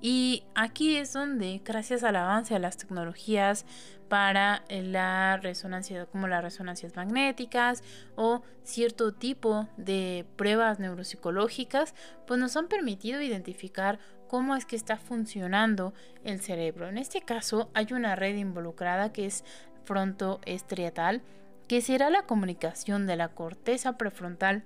Y 0.00 0.44
aquí 0.54 0.96
es 0.96 1.14
donde, 1.14 1.62
gracias 1.64 2.04
al 2.04 2.16
avance 2.16 2.52
de 2.52 2.60
las 2.60 2.76
tecnologías 2.76 3.64
para 4.08 4.62
la 4.68 5.38
resonancia, 5.38 6.04
como 6.06 6.28
las 6.28 6.42
resonancias 6.44 6.94
magnéticas 6.94 7.82
o 8.14 8.42
cierto 8.64 9.14
tipo 9.14 9.66
de 9.78 10.26
pruebas 10.36 10.78
neuropsicológicas, 10.78 11.94
pues 12.26 12.38
nos 12.38 12.54
han 12.56 12.68
permitido 12.68 13.22
identificar 13.22 13.98
cómo 14.28 14.56
es 14.56 14.66
que 14.66 14.76
está 14.76 14.98
funcionando 14.98 15.94
el 16.22 16.40
cerebro. 16.40 16.88
En 16.88 16.98
este 16.98 17.22
caso 17.22 17.70
hay 17.72 17.92
una 17.92 18.14
red 18.14 18.36
involucrada 18.36 19.12
que 19.12 19.24
es 19.26 19.42
frontoestriatal, 19.84 21.22
que 21.68 21.80
será 21.80 22.10
la 22.10 22.22
comunicación 22.22 23.06
de 23.06 23.16
la 23.16 23.28
corteza 23.28 23.96
prefrontal 23.96 24.64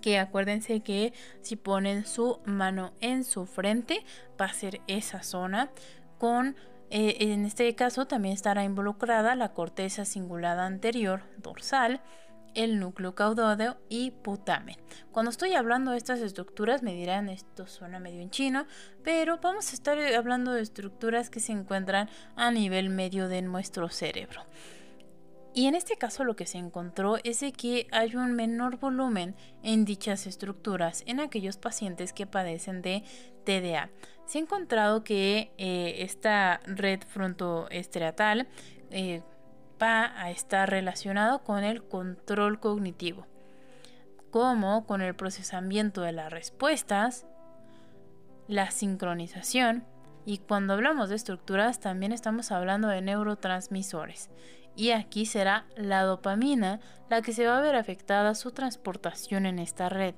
que 0.00 0.18
acuérdense 0.18 0.80
que 0.80 1.12
si 1.42 1.56
ponen 1.56 2.06
su 2.06 2.40
mano 2.44 2.92
en 3.00 3.24
su 3.24 3.46
frente 3.46 4.04
va 4.40 4.46
a 4.46 4.52
ser 4.52 4.80
esa 4.86 5.22
zona 5.22 5.70
con 6.18 6.56
eh, 6.90 7.32
en 7.32 7.44
este 7.44 7.74
caso 7.74 8.06
también 8.06 8.34
estará 8.34 8.64
involucrada 8.64 9.34
la 9.34 9.52
corteza 9.52 10.04
cingulada 10.04 10.66
anterior 10.66 11.22
dorsal 11.36 12.00
el 12.54 12.80
núcleo 12.80 13.14
caudódeo 13.14 13.76
y 13.88 14.10
putamen. 14.10 14.76
Cuando 15.12 15.30
estoy 15.30 15.52
hablando 15.52 15.92
de 15.92 15.98
estas 15.98 16.20
estructuras 16.20 16.82
me 16.82 16.94
dirán 16.94 17.28
esto 17.28 17.66
suena 17.66 18.00
medio 18.00 18.20
en 18.20 18.30
chino, 18.30 18.66
pero 19.04 19.38
vamos 19.38 19.70
a 19.70 19.74
estar 19.74 19.98
hablando 20.14 20.52
de 20.52 20.62
estructuras 20.62 21.30
que 21.30 21.40
se 21.40 21.52
encuentran 21.52 22.08
a 22.36 22.50
nivel 22.50 22.88
medio 22.88 23.28
de 23.28 23.42
nuestro 23.42 23.90
cerebro. 23.90 24.42
Y 25.58 25.66
en 25.66 25.74
este 25.74 25.96
caso 25.96 26.22
lo 26.22 26.36
que 26.36 26.46
se 26.46 26.56
encontró 26.56 27.16
es 27.24 27.44
que 27.56 27.88
hay 27.90 28.14
un 28.14 28.32
menor 28.34 28.78
volumen 28.78 29.34
en 29.64 29.84
dichas 29.84 30.28
estructuras 30.28 31.02
en 31.04 31.18
aquellos 31.18 31.56
pacientes 31.56 32.12
que 32.12 32.28
padecen 32.28 32.80
de 32.80 33.02
TDA. 33.42 33.90
Se 34.24 34.38
ha 34.38 34.42
encontrado 34.42 35.02
que 35.02 35.50
eh, 35.58 35.96
esta 35.98 36.60
red 36.64 37.00
frontoestriatal 37.08 38.46
eh, 38.92 39.22
va 39.82 40.16
a 40.22 40.30
estar 40.30 40.70
relacionado 40.70 41.42
con 41.42 41.64
el 41.64 41.82
control 41.82 42.60
cognitivo, 42.60 43.26
como 44.30 44.86
con 44.86 45.02
el 45.02 45.16
procesamiento 45.16 46.02
de 46.02 46.12
las 46.12 46.30
respuestas, 46.32 47.26
la 48.46 48.70
sincronización, 48.70 49.84
y 50.24 50.38
cuando 50.38 50.74
hablamos 50.74 51.08
de 51.08 51.16
estructuras 51.16 51.80
también 51.80 52.12
estamos 52.12 52.52
hablando 52.52 52.86
de 52.86 53.02
neurotransmisores 53.02 54.30
y 54.78 54.92
aquí 54.92 55.26
será 55.26 55.66
la 55.76 56.04
dopamina 56.04 56.78
la 57.10 57.20
que 57.20 57.32
se 57.32 57.44
va 57.44 57.58
a 57.58 57.60
ver 57.60 57.74
afectada 57.74 58.36
su 58.36 58.52
transportación 58.52 59.44
en 59.44 59.58
esta 59.58 59.88
red 59.88 60.14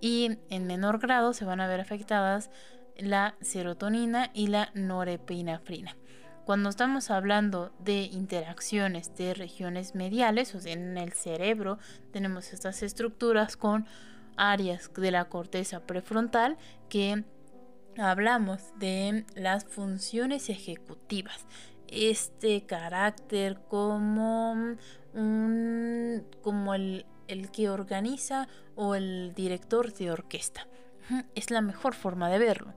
y 0.00 0.38
en 0.50 0.66
menor 0.66 0.98
grado 0.98 1.32
se 1.32 1.44
van 1.44 1.60
a 1.60 1.68
ver 1.68 1.80
afectadas 1.80 2.50
la 2.96 3.36
serotonina 3.40 4.30
y 4.34 4.48
la 4.48 4.70
norepinefrina. 4.74 5.96
Cuando 6.44 6.68
estamos 6.68 7.12
hablando 7.12 7.72
de 7.78 8.02
interacciones 8.02 9.14
de 9.14 9.34
regiones 9.34 9.94
mediales, 9.94 10.52
o 10.56 10.60
sea, 10.60 10.72
en 10.72 10.98
el 10.98 11.12
cerebro 11.12 11.78
tenemos 12.10 12.52
estas 12.52 12.82
estructuras 12.82 13.56
con 13.56 13.86
áreas 14.36 14.90
de 14.92 15.12
la 15.12 15.26
corteza 15.26 15.86
prefrontal 15.86 16.58
que 16.88 17.22
hablamos 17.96 18.76
de 18.80 19.24
las 19.36 19.64
funciones 19.64 20.50
ejecutivas 20.50 21.46
este 21.92 22.64
carácter 22.64 23.60
como 23.68 24.76
un 25.14 26.26
como 26.42 26.74
el, 26.74 27.06
el 27.28 27.50
que 27.50 27.68
organiza 27.68 28.48
o 28.74 28.94
el 28.94 29.32
director 29.34 29.92
de 29.92 30.10
orquesta. 30.10 30.66
Es 31.34 31.50
la 31.50 31.60
mejor 31.60 31.94
forma 31.94 32.30
de 32.30 32.38
verlo. 32.38 32.72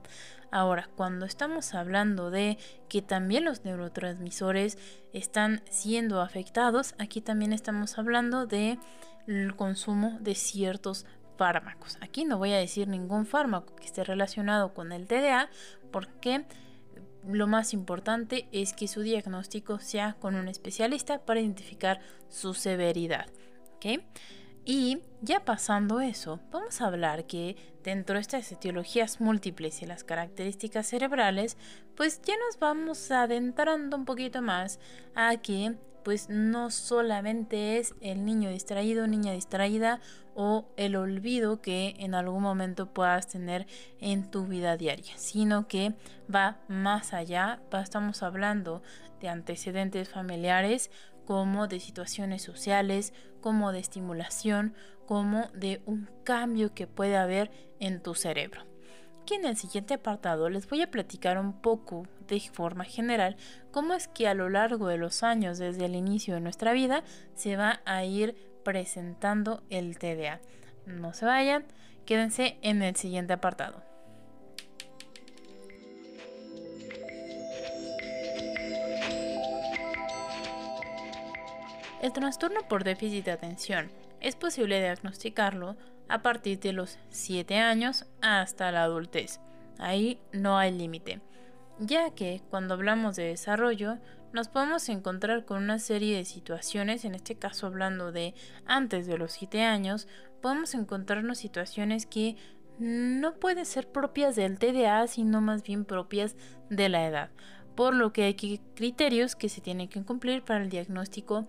Ahora, 0.50 0.88
cuando 0.96 1.26
estamos 1.26 1.74
hablando 1.74 2.30
de 2.30 2.58
que 2.88 3.02
también 3.02 3.44
los 3.44 3.64
neurotransmisores 3.64 4.78
están 5.12 5.62
siendo 5.70 6.20
afectados, 6.20 6.94
aquí 6.98 7.20
también 7.20 7.52
estamos 7.52 7.98
hablando 7.98 8.46
de 8.46 8.78
el 9.26 9.56
consumo 9.56 10.18
de 10.20 10.34
ciertos 10.34 11.04
fármacos. 11.36 11.98
Aquí 12.00 12.24
no 12.24 12.38
voy 12.38 12.52
a 12.52 12.58
decir 12.58 12.88
ningún 12.88 13.26
fármaco 13.26 13.74
que 13.76 13.86
esté 13.86 14.04
relacionado 14.04 14.72
con 14.72 14.92
el 14.92 15.06
TDA 15.06 15.48
porque 15.90 16.44
lo 17.28 17.46
más 17.46 17.72
importante 17.72 18.48
es 18.52 18.72
que 18.72 18.88
su 18.88 19.00
diagnóstico 19.00 19.78
sea 19.78 20.16
con 20.20 20.34
un 20.34 20.48
especialista 20.48 21.24
para 21.24 21.40
identificar 21.40 22.00
su 22.28 22.54
severidad. 22.54 23.26
Y 24.64 24.98
ya 25.22 25.44
pasando 25.44 26.00
eso, 26.00 26.40
vamos 26.50 26.80
a 26.80 26.86
hablar 26.86 27.26
que 27.26 27.56
dentro 27.84 28.16
de 28.16 28.22
estas 28.22 28.50
etiologías 28.50 29.20
múltiples 29.20 29.80
y 29.82 29.86
las 29.86 30.02
características 30.02 30.88
cerebrales, 30.88 31.56
pues 31.94 32.20
ya 32.22 32.34
nos 32.36 32.58
vamos 32.58 33.12
adentrando 33.12 33.96
un 33.96 34.04
poquito 34.04 34.42
más 34.42 34.80
a 35.14 35.36
que 35.36 35.76
pues 36.06 36.28
no 36.28 36.70
solamente 36.70 37.78
es 37.78 37.96
el 38.00 38.24
niño 38.24 38.48
distraído, 38.48 39.08
niña 39.08 39.32
distraída 39.32 39.98
o 40.36 40.68
el 40.76 40.94
olvido 40.94 41.60
que 41.60 41.96
en 41.98 42.14
algún 42.14 42.44
momento 42.44 42.92
puedas 42.94 43.26
tener 43.26 43.66
en 43.98 44.30
tu 44.30 44.46
vida 44.46 44.76
diaria, 44.76 45.14
sino 45.16 45.66
que 45.66 45.94
va 46.32 46.60
más 46.68 47.12
allá, 47.12 47.60
estamos 47.82 48.22
hablando 48.22 48.84
de 49.20 49.30
antecedentes 49.30 50.08
familiares 50.08 50.92
como 51.24 51.66
de 51.66 51.80
situaciones 51.80 52.40
sociales, 52.40 53.12
como 53.40 53.72
de 53.72 53.80
estimulación, 53.80 54.74
como 55.06 55.48
de 55.54 55.82
un 55.86 56.08
cambio 56.22 56.72
que 56.72 56.86
puede 56.86 57.16
haber 57.16 57.50
en 57.80 58.00
tu 58.00 58.14
cerebro. 58.14 58.75
Aquí 59.26 59.34
en 59.34 59.44
el 59.44 59.56
siguiente 59.56 59.94
apartado 59.94 60.48
les 60.48 60.68
voy 60.68 60.82
a 60.82 60.90
platicar 60.92 61.36
un 61.36 61.52
poco 61.52 62.06
de 62.28 62.38
forma 62.38 62.84
general 62.84 63.36
cómo 63.72 63.94
es 63.94 64.06
que 64.06 64.28
a 64.28 64.34
lo 64.34 64.48
largo 64.48 64.86
de 64.86 64.98
los 64.98 65.24
años 65.24 65.58
desde 65.58 65.86
el 65.86 65.96
inicio 65.96 66.34
de 66.34 66.40
nuestra 66.40 66.72
vida 66.72 67.02
se 67.34 67.56
va 67.56 67.80
a 67.86 68.04
ir 68.04 68.36
presentando 68.62 69.64
el 69.68 69.98
TDA. 69.98 70.40
No 70.86 71.12
se 71.12 71.26
vayan, 71.26 71.64
quédense 72.04 72.56
en 72.62 72.82
el 72.82 72.94
siguiente 72.94 73.32
apartado. 73.32 73.82
El 82.00 82.12
trastorno 82.12 82.60
por 82.68 82.84
déficit 82.84 83.24
de 83.24 83.32
atención 83.32 83.90
es 84.20 84.36
posible 84.36 84.78
diagnosticarlo 84.78 85.74
a 86.08 86.22
partir 86.22 86.60
de 86.60 86.72
los 86.72 86.98
7 87.10 87.56
años 87.56 88.06
hasta 88.22 88.70
la 88.72 88.84
adultez. 88.84 89.40
Ahí 89.78 90.20
no 90.32 90.58
hay 90.58 90.72
límite, 90.72 91.20
ya 91.78 92.10
que 92.10 92.42
cuando 92.50 92.74
hablamos 92.74 93.16
de 93.16 93.24
desarrollo 93.24 93.98
nos 94.32 94.48
podemos 94.48 94.88
encontrar 94.88 95.44
con 95.44 95.62
una 95.62 95.78
serie 95.78 96.16
de 96.16 96.24
situaciones, 96.24 97.04
en 97.04 97.14
este 97.14 97.36
caso 97.36 97.66
hablando 97.66 98.12
de 98.12 98.34
antes 98.66 99.06
de 99.06 99.18
los 99.18 99.32
7 99.32 99.62
años, 99.62 100.08
podemos 100.42 100.74
encontrarnos 100.74 101.38
situaciones 101.38 102.06
que 102.06 102.36
no 102.78 103.34
pueden 103.34 103.64
ser 103.64 103.90
propias 103.90 104.36
del 104.36 104.58
TDA, 104.58 105.06
sino 105.06 105.40
más 105.40 105.62
bien 105.62 105.84
propias 105.86 106.36
de 106.68 106.88
la 106.88 107.06
edad, 107.06 107.30
por 107.74 107.94
lo 107.94 108.12
que 108.12 108.24
hay 108.24 108.34
criterios 108.74 109.36
que 109.36 109.48
se 109.48 109.62
tienen 109.62 109.88
que 109.88 110.02
cumplir 110.02 110.42
para 110.42 110.62
el 110.62 110.70
diagnóstico 110.70 111.46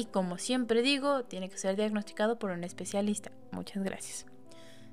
y 0.00 0.06
como 0.06 0.38
siempre 0.38 0.80
digo, 0.80 1.24
tiene 1.24 1.50
que 1.50 1.58
ser 1.58 1.76
diagnosticado 1.76 2.38
por 2.38 2.52
un 2.52 2.64
especialista. 2.64 3.32
Muchas 3.50 3.84
gracias. 3.84 4.24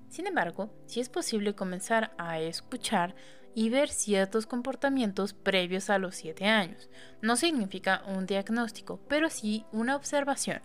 Sin 0.10 0.28
embargo, 0.28 0.70
si 0.86 1.00
es 1.00 1.08
posible 1.08 1.56
comenzar 1.56 2.12
a 2.18 2.42
escuchar 2.42 3.16
y 3.56 3.70
ver 3.70 3.88
ciertos 3.88 4.46
comportamientos 4.46 5.32
previos 5.34 5.90
a 5.90 5.98
los 5.98 6.16
7 6.16 6.44
años. 6.44 6.90
No 7.22 7.38
significa 7.38 8.04
un 8.06 8.26
diagnóstico, 8.26 9.00
pero 9.08 9.30
sí 9.30 9.66
una 9.72 9.96
observación. 9.96 10.60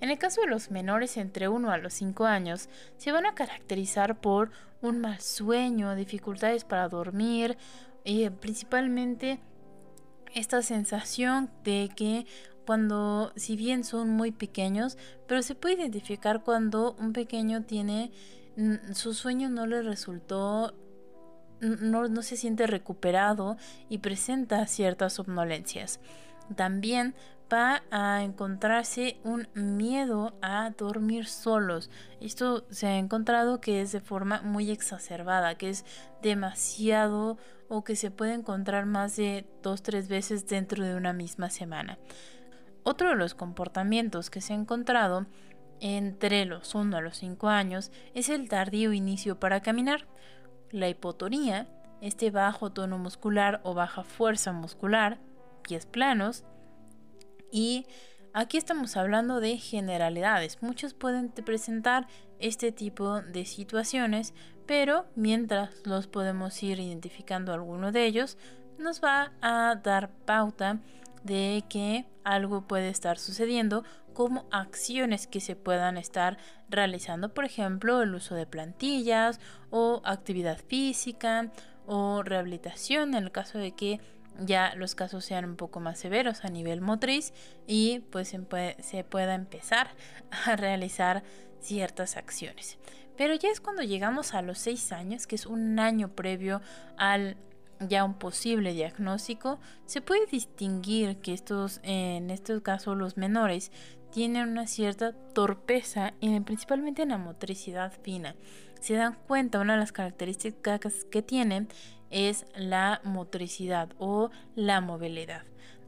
En 0.00 0.10
el 0.10 0.18
caso 0.18 0.40
de 0.40 0.48
los 0.48 0.72
menores 0.72 1.16
entre 1.16 1.46
1 1.46 1.70
a 1.70 1.78
los 1.78 1.94
5 1.94 2.26
años, 2.26 2.68
se 2.96 3.12
van 3.12 3.24
a 3.24 3.36
caracterizar 3.36 4.20
por 4.20 4.50
un 4.82 5.00
mal 5.00 5.20
sueño, 5.20 5.94
dificultades 5.94 6.64
para 6.64 6.88
dormir, 6.88 7.56
y 8.04 8.24
eh, 8.24 8.32
principalmente 8.32 9.38
esta 10.34 10.60
sensación 10.62 11.50
de 11.62 11.88
que 11.94 12.26
cuando, 12.66 13.32
si 13.36 13.56
bien 13.56 13.84
son 13.84 14.10
muy 14.10 14.32
pequeños, 14.32 14.98
pero 15.26 15.42
se 15.42 15.54
puede 15.54 15.76
identificar 15.76 16.42
cuando 16.42 16.94
un 16.98 17.12
pequeño 17.12 17.62
tiene, 17.62 18.10
su 18.92 19.14
sueño 19.14 19.48
no 19.48 19.66
le 19.66 19.82
resultó, 19.82 20.74
no, 21.60 22.08
no 22.08 22.22
se 22.22 22.36
siente 22.36 22.66
recuperado 22.66 23.56
y 23.88 23.98
presenta 23.98 24.66
ciertas 24.66 25.14
somnolencias. 25.14 26.00
También 26.54 27.14
va 27.52 27.82
a 27.90 28.22
encontrarse 28.22 29.18
un 29.24 29.48
miedo 29.54 30.36
a 30.42 30.70
dormir 30.76 31.26
solos. 31.26 31.90
Esto 32.20 32.66
se 32.70 32.86
ha 32.86 32.98
encontrado 32.98 33.60
que 33.60 33.80
es 33.80 33.92
de 33.92 34.00
forma 34.00 34.42
muy 34.42 34.70
exacerbada, 34.70 35.56
que 35.56 35.70
es 35.70 35.84
demasiado 36.22 37.38
o 37.68 37.84
que 37.84 37.96
se 37.96 38.10
puede 38.10 38.34
encontrar 38.34 38.86
más 38.86 39.16
de 39.16 39.46
dos 39.62 39.82
tres 39.82 40.08
veces 40.08 40.46
dentro 40.46 40.84
de 40.84 40.94
una 40.94 41.12
misma 41.12 41.50
semana. 41.50 41.98
Otro 42.88 43.08
de 43.08 43.16
los 43.16 43.34
comportamientos 43.34 44.30
que 44.30 44.40
se 44.40 44.52
ha 44.52 44.56
encontrado 44.56 45.26
entre 45.80 46.44
los 46.44 46.72
1 46.72 46.96
a 46.96 47.00
los 47.00 47.16
5 47.16 47.48
años 47.48 47.90
es 48.14 48.28
el 48.28 48.48
tardío 48.48 48.92
inicio 48.92 49.40
para 49.40 49.60
caminar. 49.60 50.06
La 50.70 50.88
hipotonía, 50.88 51.66
este 52.00 52.30
bajo 52.30 52.70
tono 52.70 52.96
muscular 52.96 53.60
o 53.64 53.74
baja 53.74 54.04
fuerza 54.04 54.52
muscular, 54.52 55.18
pies 55.62 55.84
planos. 55.84 56.44
Y 57.50 57.86
aquí 58.32 58.56
estamos 58.56 58.96
hablando 58.96 59.40
de 59.40 59.56
generalidades. 59.56 60.62
Muchos 60.62 60.94
pueden 60.94 61.30
presentar 61.30 62.06
este 62.38 62.70
tipo 62.70 63.20
de 63.20 63.46
situaciones, 63.46 64.32
pero 64.64 65.06
mientras 65.16 65.84
los 65.84 66.06
podemos 66.06 66.62
ir 66.62 66.78
identificando 66.78 67.52
alguno 67.52 67.90
de 67.90 68.06
ellos, 68.06 68.38
nos 68.78 69.02
va 69.02 69.32
a 69.42 69.74
dar 69.74 70.12
pauta 70.24 70.78
de 71.26 71.64
que 71.68 72.06
algo 72.24 72.66
puede 72.66 72.88
estar 72.88 73.18
sucediendo 73.18 73.84
como 74.14 74.46
acciones 74.50 75.26
que 75.26 75.40
se 75.40 75.56
puedan 75.56 75.98
estar 75.98 76.38
realizando, 76.70 77.34
por 77.34 77.44
ejemplo, 77.44 78.00
el 78.02 78.14
uso 78.14 78.34
de 78.34 78.46
plantillas 78.46 79.40
o 79.70 80.00
actividad 80.04 80.58
física 80.58 81.52
o 81.86 82.22
rehabilitación 82.22 83.14
en 83.14 83.24
el 83.24 83.32
caso 83.32 83.58
de 83.58 83.72
que 83.72 84.00
ya 84.40 84.74
los 84.74 84.94
casos 84.94 85.24
sean 85.24 85.44
un 85.44 85.56
poco 85.56 85.80
más 85.80 85.98
severos 85.98 86.44
a 86.44 86.48
nivel 86.48 86.80
motriz 86.80 87.32
y 87.66 88.00
pues 88.10 88.28
se, 88.28 89.04
pueda 89.04 89.34
empezar 89.34 89.88
a 90.46 90.56
realizar 90.56 91.22
ciertas 91.60 92.16
acciones. 92.16 92.78
Pero 93.16 93.34
ya 93.34 93.50
es 93.50 93.60
cuando 93.60 93.82
llegamos 93.82 94.34
a 94.34 94.42
los 94.42 94.58
6 94.58 94.92
años, 94.92 95.26
que 95.26 95.36
es 95.36 95.46
un 95.46 95.78
año 95.78 96.08
previo 96.14 96.60
al 96.98 97.36
ya 97.80 98.04
un 98.04 98.14
posible 98.14 98.72
diagnóstico, 98.72 99.58
se 99.84 100.00
puede 100.00 100.26
distinguir 100.26 101.18
que 101.18 101.32
estos, 101.32 101.80
en 101.82 102.30
estos 102.30 102.62
casos 102.62 102.96
los 102.96 103.16
menores, 103.16 103.72
tienen 104.10 104.48
una 104.48 104.66
cierta 104.66 105.12
torpeza, 105.34 106.14
y 106.20 106.40
principalmente 106.40 107.02
en 107.02 107.10
la 107.10 107.18
motricidad 107.18 107.92
fina. 108.02 108.34
Se 108.80 108.94
dan 108.94 109.18
cuenta, 109.26 109.60
una 109.60 109.74
de 109.74 109.80
las 109.80 109.92
características 109.92 111.04
que 111.10 111.22
tienen 111.22 111.68
es 112.10 112.46
la 112.54 113.00
motricidad 113.04 113.90
o 113.98 114.30
la 114.54 114.80
movilidad. 114.80 115.42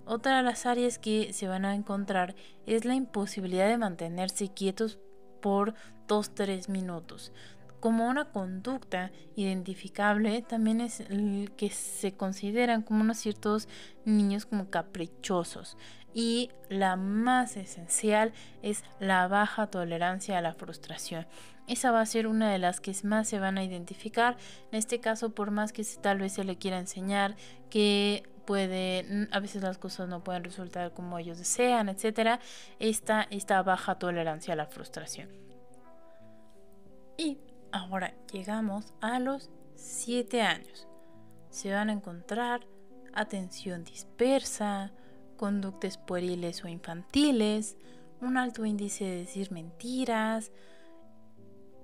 Otra 0.05 0.39
de 0.39 0.43
las 0.43 0.67
áreas 0.67 0.99
que 0.99 1.33
se 1.33 1.49
van 1.49 1.65
a 1.65 1.75
encontrar 1.75 2.35
es 2.67 2.85
la 2.85 2.95
imposibilidad 2.95 3.69
de 3.69 3.79
mantenerse 3.79 4.49
quietos 4.53 4.99
por 5.41 5.75
2-3 6.09 6.69
minutos 6.69 7.33
como 7.81 8.09
una 8.09 8.27
conducta 8.27 9.11
identificable 9.37 10.43
también 10.43 10.81
es 10.81 11.01
el 11.01 11.53
que 11.57 11.71
se 11.71 12.13
consideran 12.13 12.83
como 12.83 13.03
unos 13.03 13.19
ciertos 13.19 13.69
niños 14.05 14.47
como 14.47 14.71
caprichosos 14.71 15.77
y 16.15 16.51
la 16.69 16.97
más 16.97 17.57
esencial 17.57 18.33
es 18.63 18.83
la 18.99 19.29
baja 19.29 19.69
tolerancia 19.69 20.39
a 20.39 20.43
la 20.43 20.55
frustración. 20.55 21.27
Esa 21.67 21.91
va 21.91 22.01
a 22.01 22.07
ser 22.07 22.27
una 22.27 22.51
de 22.51 22.59
las 22.59 22.81
que 22.81 22.95
más 23.05 23.29
se 23.29 23.39
van 23.39 23.59
a 23.59 23.65
identificar. 23.65 24.39
En 24.73 24.79
este 24.79 25.01
caso, 25.01 25.31
por 25.35 25.51
más 25.51 25.73
que 25.73 25.85
tal 26.01 26.19
vez 26.19 26.33
se 26.33 26.45
le 26.45 26.57
quiera 26.57 26.79
enseñar 26.79 27.37
que 27.69 28.23
puede, 28.47 29.29
a 29.31 29.41
veces 29.41 29.63
las 29.63 29.77
cosas 29.77 30.09
no 30.09 30.25
pueden 30.25 30.43
resultar 30.43 30.93
como 30.95 31.19
ellos 31.19 31.37
desean, 31.37 31.91
etcétera, 31.91 32.41
esta, 32.79 33.29
esta 33.31 33.63
baja 33.63 33.99
tolerancia 33.99 34.55
a 34.55 34.57
la 34.57 34.67
frustración. 34.67 35.29
Y 37.19 37.39
Ahora 37.71 38.15
llegamos 38.33 38.95
a 39.01 39.19
los 39.19 39.51
7 39.75 40.41
años. 40.43 40.89
Se 41.51 41.73
van 41.73 41.91
a 41.91 41.93
encontrar 41.93 42.67
atención 43.13 43.85
dispersa, 43.85 44.93
conductas 45.37 45.99
pueriles 45.99 46.65
o 46.65 46.69
infantiles, 46.69 47.77
un 48.21 48.37
alto 48.37 48.65
índice 48.65 49.05
de 49.05 49.17
decir 49.19 49.53
mentiras. 49.53 50.51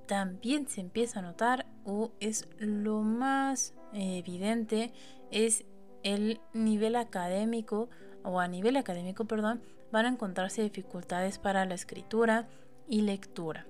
También 0.06 0.68
se 0.68 0.80
empieza 0.80 1.18
a 1.18 1.22
notar, 1.22 1.66
o 1.84 2.12
es 2.20 2.48
lo 2.58 3.00
más 3.00 3.74
evidente, 3.92 4.92
es 5.30 5.64
el 6.02 6.40
nivel 6.52 6.96
académico, 6.96 7.88
o 8.22 8.40
a 8.40 8.48
nivel 8.48 8.76
académico, 8.76 9.26
perdón, 9.26 9.62
van 9.92 10.06
a 10.06 10.10
encontrarse 10.10 10.62
dificultades 10.62 11.38
para 11.38 11.64
la 11.66 11.74
escritura 11.74 12.48
y 12.88 13.02
lectura 13.02 13.66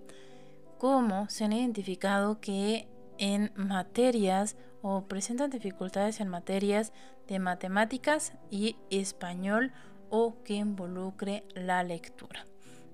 cómo 0.85 1.31
se 1.31 1.47
han 1.47 1.55
identificado 1.55 2.43
que 2.43 2.87
en 3.17 3.53
materias 3.57 4.55
o 4.83 5.07
presentan 5.07 5.49
dificultades 5.49 6.21
en 6.21 6.29
materias 6.29 6.93
de 7.27 7.39
matemáticas 7.39 8.35
y 8.51 8.77
español 8.91 9.73
o 10.11 10.43
que 10.45 10.57
involucre 10.57 11.45
la 11.55 11.83
lectura. 11.85 12.47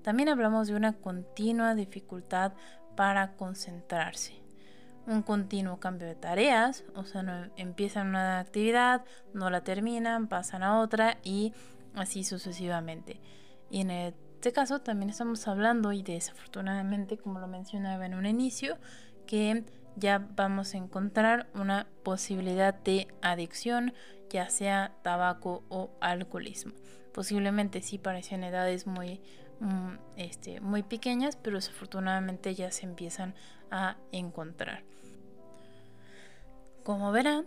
También 0.03 0.29
hablamos 0.29 0.69
de 0.69 0.75
una 0.75 0.93
continua 0.93 1.75
dificultad 1.75 2.53
para 2.95 3.35
concentrarse. 3.35 4.41
Un 5.05 5.21
continuo 5.21 5.81
cambio 5.81 6.07
de 6.07 6.15
tareas, 6.15 6.85
o 6.95 7.03
sea, 7.03 7.23
no, 7.23 7.51
empiezan 7.57 8.07
una 8.07 8.39
actividad, 8.39 9.03
no 9.33 9.49
la 9.49 9.65
terminan, 9.65 10.29
pasan 10.29 10.63
a 10.63 10.79
otra 10.79 11.17
y 11.23 11.51
así 11.95 12.23
sucesivamente. 12.23 13.19
Y 13.69 13.81
en 13.81 13.91
este 14.41 14.53
caso 14.53 14.81
también 14.81 15.11
estamos 15.11 15.47
hablando, 15.47 15.91
y 15.91 16.01
desafortunadamente, 16.01 17.15
como 17.15 17.39
lo 17.39 17.45
mencionaba 17.45 18.07
en 18.07 18.15
un 18.15 18.25
inicio, 18.25 18.79
que 19.27 19.63
ya 19.95 20.17
vamos 20.35 20.73
a 20.73 20.77
encontrar 20.77 21.47
una 21.53 21.85
posibilidad 22.01 22.73
de 22.73 23.07
adicción, 23.21 23.93
ya 24.31 24.49
sea 24.49 24.95
tabaco 25.03 25.63
o 25.69 25.91
alcoholismo. 26.01 26.73
Posiblemente 27.13 27.83
sí 27.83 27.99
parecen 27.99 28.43
edades 28.43 28.87
muy, 28.87 29.21
mm, 29.59 29.91
este, 30.15 30.59
muy 30.59 30.81
pequeñas, 30.81 31.35
pero 31.35 31.57
desafortunadamente 31.57 32.55
ya 32.55 32.71
se 32.71 32.87
empiezan 32.87 33.35
a 33.69 33.95
encontrar. 34.11 34.83
Como 36.83 37.11
verán, 37.11 37.45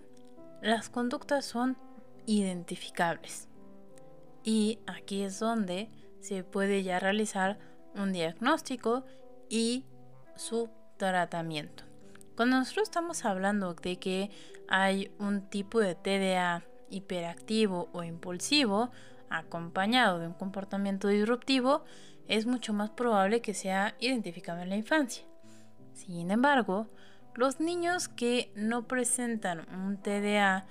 las 0.63 0.91
conductas 0.91 1.45
son 1.45 1.77
identificables. 2.27 3.49
Y 4.45 4.79
aquí 4.87 5.23
es 5.23 5.41
donde 5.41 5.91
se 6.25 6.43
puede 6.43 6.83
ya 6.83 6.99
realizar 6.99 7.59
un 7.95 8.13
diagnóstico 8.13 9.05
y 9.51 9.85
su 10.37 10.71
tratamiento. 10.97 11.85
Cuando 12.35 12.57
nosotros 12.57 12.89
estamos 12.89 13.25
hablando 13.27 13.75
de 13.75 13.99
que 13.99 14.31
hay 14.67 15.13
un 15.19 15.49
tipo 15.51 15.81
de 15.81 15.95
TDA 15.95 16.65
hiperactivo 16.89 17.91
o 17.93 18.03
impulsivo 18.03 18.91
acompañado 19.29 20.19
de 20.19 20.29
un 20.29 20.33
comportamiento 20.33 21.09
disruptivo, 21.09 21.85
es 22.27 22.47
mucho 22.47 22.73
más 22.73 22.91
probable 22.91 23.43
que 23.43 23.53
sea 23.53 23.95
identificado 24.01 24.63
en 24.63 24.71
la 24.71 24.77
infancia. 24.77 25.27
Sin 25.93 26.31
embargo, 26.31 26.89
los 27.35 27.61
niños 27.61 28.09
que 28.09 28.51
no 28.57 28.87
presentan 28.87 29.69
un 29.71 29.99
TDA 29.99 30.67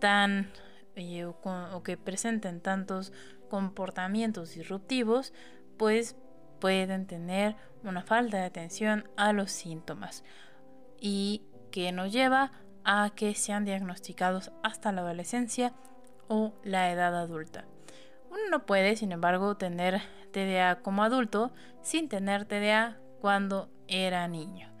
tan 0.00 0.50
eh, 0.96 1.24
o, 1.24 1.82
que 1.82 1.96
presenten 1.96 2.60
tantos 2.60 3.12
comportamientos 3.48 4.54
disruptivos, 4.54 5.32
pues 5.76 6.16
pueden 6.60 7.06
tener 7.06 7.56
una 7.82 8.02
falta 8.02 8.38
de 8.38 8.44
atención 8.44 9.08
a 9.16 9.32
los 9.32 9.50
síntomas 9.50 10.24
y 11.00 11.42
que 11.70 11.92
nos 11.92 12.12
lleva 12.12 12.52
a 12.84 13.10
que 13.14 13.34
sean 13.34 13.64
diagnosticados 13.64 14.52
hasta 14.62 14.92
la 14.92 15.02
adolescencia 15.02 15.74
o 16.28 16.54
la 16.62 16.90
edad 16.90 17.16
adulta. 17.16 17.64
Uno 18.30 18.40
no 18.50 18.66
puede, 18.66 18.96
sin 18.96 19.12
embargo, 19.12 19.56
tener 19.56 20.00
TDA 20.32 20.80
como 20.82 21.04
adulto 21.04 21.52
sin 21.82 22.08
tener 22.08 22.44
TDA 22.46 22.98
cuando 23.20 23.68
era 23.88 24.26
niño. 24.28 24.72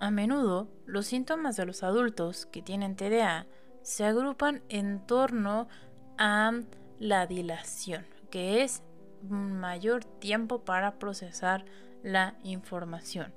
A 0.00 0.10
menudo, 0.10 0.68
los 0.86 1.06
síntomas 1.06 1.56
de 1.56 1.66
los 1.66 1.82
adultos 1.82 2.46
que 2.46 2.62
tienen 2.62 2.96
TDA 2.96 3.46
se 3.82 4.04
agrupan 4.04 4.62
en 4.68 5.06
torno 5.06 5.68
la 6.18 7.26
dilación, 7.26 8.06
que 8.30 8.62
es 8.62 8.82
mayor 9.28 10.04
tiempo 10.04 10.64
para 10.64 10.98
procesar 10.98 11.64
la 12.02 12.34
información, 12.42 13.32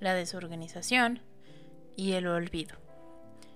la 0.00 0.14
desorganización 0.14 1.20
y 1.96 2.12
el 2.12 2.26
olvido. 2.26 2.76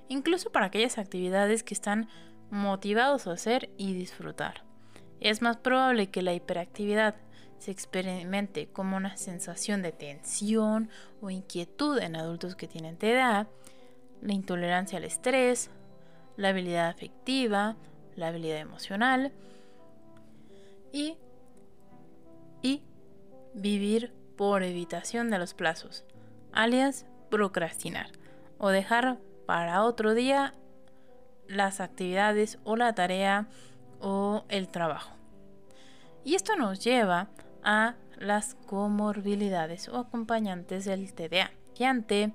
Incluso 0.09 0.51
para 0.51 0.67
aquellas 0.67 0.99
actividades 0.99 1.63
que 1.63 1.75
están 1.75 2.09
motivados 2.51 3.27
a 3.27 3.33
hacer 3.33 3.71
y 3.77 3.95
disfrutar. 3.95 4.65
Es 5.21 5.43
más 5.43 5.57
probable 5.57 6.11
que 6.11 6.23
la 6.23 6.35
hiperactividad 6.35 7.17
se 7.59 7.71
experimente 7.71 8.69
como 8.69 8.97
una 8.97 9.17
sensación 9.17 9.83
de 9.83 9.93
tensión 9.93 10.91
o 11.21 11.31
inquietud 11.31 11.99
en 11.99 12.17
adultos 12.17 12.55
que 12.55 12.69
tienen 12.69 12.99
TDA, 12.99 13.49
la 14.21 14.33
intolerancia 14.33 14.99
al 14.99 15.05
estrés, 15.05 15.71
la 16.37 16.51
habilidad 16.51 16.89
afectiva, 16.89 17.77
la 18.17 18.29
habilidad 18.29 18.59
emocional 18.59 19.33
y, 20.93 21.17
y 22.63 22.83
vivir 23.55 24.13
por 24.37 24.63
evitación 24.63 25.31
de 25.31 25.39
los 25.39 25.55
plazos, 25.55 26.05
alias 26.53 27.07
procrastinar 27.31 28.11
o 28.59 28.69
dejar 28.69 29.19
para 29.47 29.83
otro 29.83 30.15
día 30.15 30.55
las 31.49 31.81
actividades 31.81 32.59
o 32.65 32.77
la 32.77 32.95
tarea 32.95 33.47
o 34.01 34.45
el 34.49 34.69
trabajo. 34.69 35.13
Y 36.25 36.35
esto 36.35 36.57
nos 36.57 36.83
lleva 36.83 37.29
a 37.63 37.95
las 38.19 38.55
comorbilidades 38.67 39.89
o 39.89 39.99
acompañantes 39.99 40.85
del 40.85 41.13
TDA, 41.13 41.51
que 41.75 41.87
ante 41.87 42.33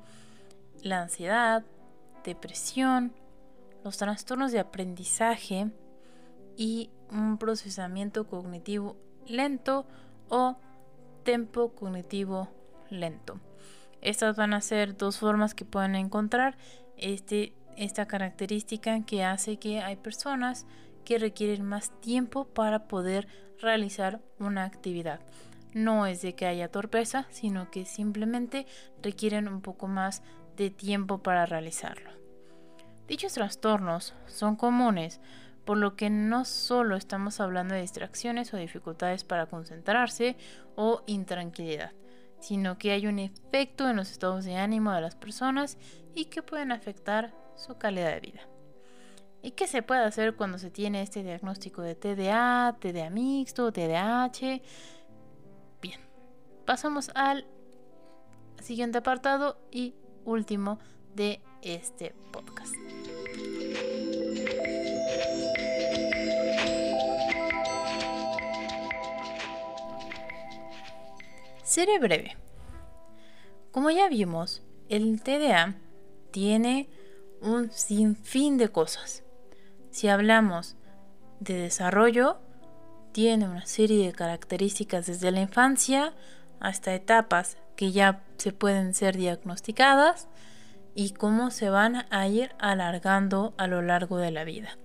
la 0.81 1.01
ansiedad, 1.01 1.63
depresión, 2.23 3.13
los 3.83 3.97
trastornos 3.97 4.51
de 4.51 4.59
aprendizaje 4.59 5.71
y 6.57 6.89
un 7.11 7.37
procesamiento 7.37 8.27
cognitivo 8.27 8.97
lento 9.27 9.85
o 10.29 10.57
tempo 11.23 11.73
cognitivo 11.73 12.49
lento. 12.89 13.39
Estas 14.01 14.35
van 14.35 14.53
a 14.53 14.61
ser 14.61 14.97
dos 14.97 15.19
formas 15.19 15.53
que 15.53 15.65
pueden 15.65 15.95
encontrar 15.95 16.57
este, 16.97 17.53
esta 17.77 18.07
característica 18.07 19.05
que 19.05 19.23
hace 19.23 19.57
que 19.57 19.81
hay 19.81 19.95
personas 19.95 20.65
que 21.05 21.19
requieren 21.19 21.65
más 21.65 21.91
tiempo 22.01 22.45
para 22.45 22.87
poder 22.87 23.27
realizar 23.59 24.21
una 24.39 24.65
actividad. 24.65 25.19
No 25.73 26.05
es 26.05 26.21
de 26.21 26.35
que 26.35 26.45
haya 26.45 26.69
torpeza, 26.69 27.27
sino 27.29 27.71
que 27.71 27.85
simplemente 27.85 28.65
requieren 29.01 29.47
un 29.47 29.61
poco 29.61 29.87
más 29.87 30.21
de 30.57 30.69
tiempo 30.69 31.19
para 31.19 31.45
realizarlo. 31.45 32.20
Dichos 33.11 33.33
trastornos 33.33 34.13
son 34.25 34.55
comunes, 34.55 35.19
por 35.65 35.75
lo 35.75 35.97
que 35.97 36.09
no 36.09 36.45
solo 36.45 36.95
estamos 36.95 37.41
hablando 37.41 37.75
de 37.75 37.81
distracciones 37.81 38.53
o 38.53 38.57
dificultades 38.57 39.25
para 39.25 39.47
concentrarse 39.47 40.37
o 40.77 41.03
intranquilidad, 41.07 41.91
sino 42.39 42.77
que 42.77 42.91
hay 42.91 43.07
un 43.07 43.19
efecto 43.19 43.89
en 43.89 43.97
los 43.97 44.11
estados 44.11 44.45
de 44.45 44.55
ánimo 44.55 44.93
de 44.93 45.01
las 45.01 45.17
personas 45.17 45.77
y 46.15 46.25
que 46.27 46.41
pueden 46.41 46.71
afectar 46.71 47.35
su 47.57 47.77
calidad 47.77 48.13
de 48.13 48.21
vida. 48.21 48.47
¿Y 49.41 49.51
qué 49.51 49.67
se 49.67 49.83
puede 49.83 50.05
hacer 50.05 50.37
cuando 50.37 50.57
se 50.57 50.71
tiene 50.71 51.01
este 51.01 51.21
diagnóstico 51.21 51.81
de 51.81 51.95
TDA, 51.95 52.77
TDA 52.79 53.09
mixto, 53.09 53.73
TDAH? 53.73 54.61
Bien, 55.81 55.99
pasamos 56.65 57.11
al 57.13 57.45
siguiente 58.61 58.99
apartado 58.99 59.57
y 59.69 59.95
último 60.23 60.79
de 61.13 61.41
este 61.61 62.15
podcast. 62.31 62.80
Seré 71.71 71.99
breve. 71.99 72.35
Como 73.71 73.91
ya 73.91 74.09
vimos, 74.09 74.61
el 74.89 75.21
TDA 75.23 75.75
tiene 76.31 76.89
un 77.39 77.71
sinfín 77.71 78.57
de 78.57 78.67
cosas. 78.67 79.23
Si 79.89 80.09
hablamos 80.09 80.75
de 81.39 81.53
desarrollo, 81.53 82.39
tiene 83.13 83.47
una 83.47 83.65
serie 83.65 84.05
de 84.05 84.11
características 84.11 85.05
desde 85.05 85.31
la 85.31 85.39
infancia 85.39 86.13
hasta 86.59 86.93
etapas 86.93 87.55
que 87.77 87.93
ya 87.93 88.21
se 88.35 88.51
pueden 88.51 88.93
ser 88.93 89.15
diagnosticadas 89.15 90.27
y 90.93 91.11
cómo 91.11 91.51
se 91.51 91.69
van 91.69 92.05
a 92.09 92.27
ir 92.27 92.51
alargando 92.59 93.53
a 93.55 93.67
lo 93.67 93.81
largo 93.81 94.17
de 94.17 94.31
la 94.31 94.43
vida. 94.43 94.77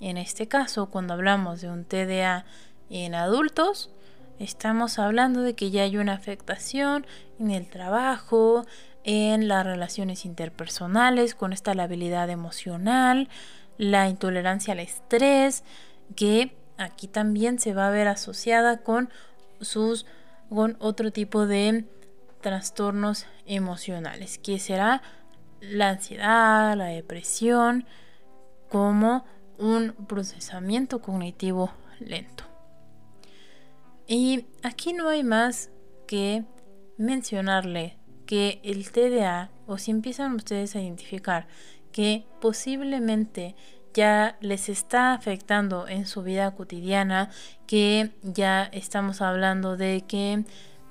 En 0.00 0.16
este 0.16 0.48
caso, 0.48 0.86
cuando 0.90 1.14
hablamos 1.14 1.60
de 1.60 1.70
un 1.70 1.84
TDA 1.84 2.44
en 2.90 3.14
adultos, 3.14 3.94
estamos 4.38 4.98
hablando 4.98 5.42
de 5.42 5.54
que 5.54 5.70
ya 5.70 5.82
hay 5.82 5.96
una 5.96 6.14
afectación 6.14 7.06
en 7.38 7.50
el 7.50 7.68
trabajo, 7.68 8.64
en 9.04 9.48
las 9.48 9.64
relaciones 9.64 10.24
interpersonales, 10.24 11.34
con 11.34 11.52
esta 11.52 11.74
labilidad 11.74 12.30
emocional, 12.30 13.28
la 13.76 14.08
intolerancia 14.08 14.72
al 14.72 14.80
estrés, 14.80 15.64
que 16.16 16.56
aquí 16.78 17.08
también 17.08 17.58
se 17.58 17.74
va 17.74 17.88
a 17.88 17.90
ver 17.90 18.08
asociada 18.08 18.78
con 18.78 19.10
sus 19.60 20.06
con 20.48 20.76
otro 20.78 21.10
tipo 21.10 21.46
de 21.46 21.84
trastornos 22.40 23.26
emocionales, 23.46 24.38
que 24.38 24.58
será 24.58 25.02
la 25.60 25.90
ansiedad, 25.90 26.76
la 26.76 26.86
depresión, 26.86 27.86
como 28.68 29.24
un 29.58 29.92
procesamiento 30.06 31.00
cognitivo 31.00 31.72
lento. 31.98 32.53
Y 34.06 34.46
aquí 34.62 34.92
no 34.92 35.08
hay 35.08 35.22
más 35.24 35.70
que 36.06 36.44
mencionarle 36.98 37.96
que 38.26 38.60
el 38.62 38.90
TDA, 38.90 39.50
o 39.66 39.78
si 39.78 39.90
empiezan 39.90 40.34
ustedes 40.34 40.76
a 40.76 40.80
identificar 40.80 41.46
que 41.92 42.26
posiblemente 42.40 43.54
ya 43.94 44.36
les 44.40 44.68
está 44.68 45.14
afectando 45.14 45.86
en 45.86 46.06
su 46.06 46.22
vida 46.22 46.50
cotidiana, 46.54 47.30
que 47.66 48.10
ya 48.22 48.64
estamos 48.64 49.20
hablando 49.20 49.76
de 49.76 50.02
que 50.06 50.44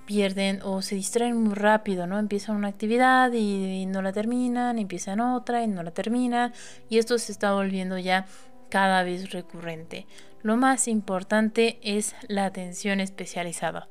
pierden 0.06 0.62
o 0.64 0.82
se 0.82 0.96
distraen 0.96 1.42
muy 1.42 1.54
rápido, 1.54 2.08
¿no? 2.08 2.20
Empiezan 2.20 2.56
una 2.56 2.70
actividad 2.70 3.32
y, 3.34 3.86
no 3.86 4.02
la 4.02 4.14
terminan, 4.14 4.80
empiezan 4.80 5.20
otra 5.20 5.64
y 5.64 5.68
no 5.68 5.84
la 5.84 5.92
terminan, 5.92 6.54
y 6.90 6.98
esto 6.98 7.18
se 7.18 7.32
está 7.32 7.54
volviendo 7.54 7.98
ya 7.98 8.26
cada 8.74 9.04
vez 9.04 9.30
recurrente. 9.30 10.08
Lo 10.42 10.58
más 10.58 10.88
importante 10.88 11.78
es 11.84 12.16
la 12.28 12.46
atención 12.46 13.02
especializada. 13.02 13.88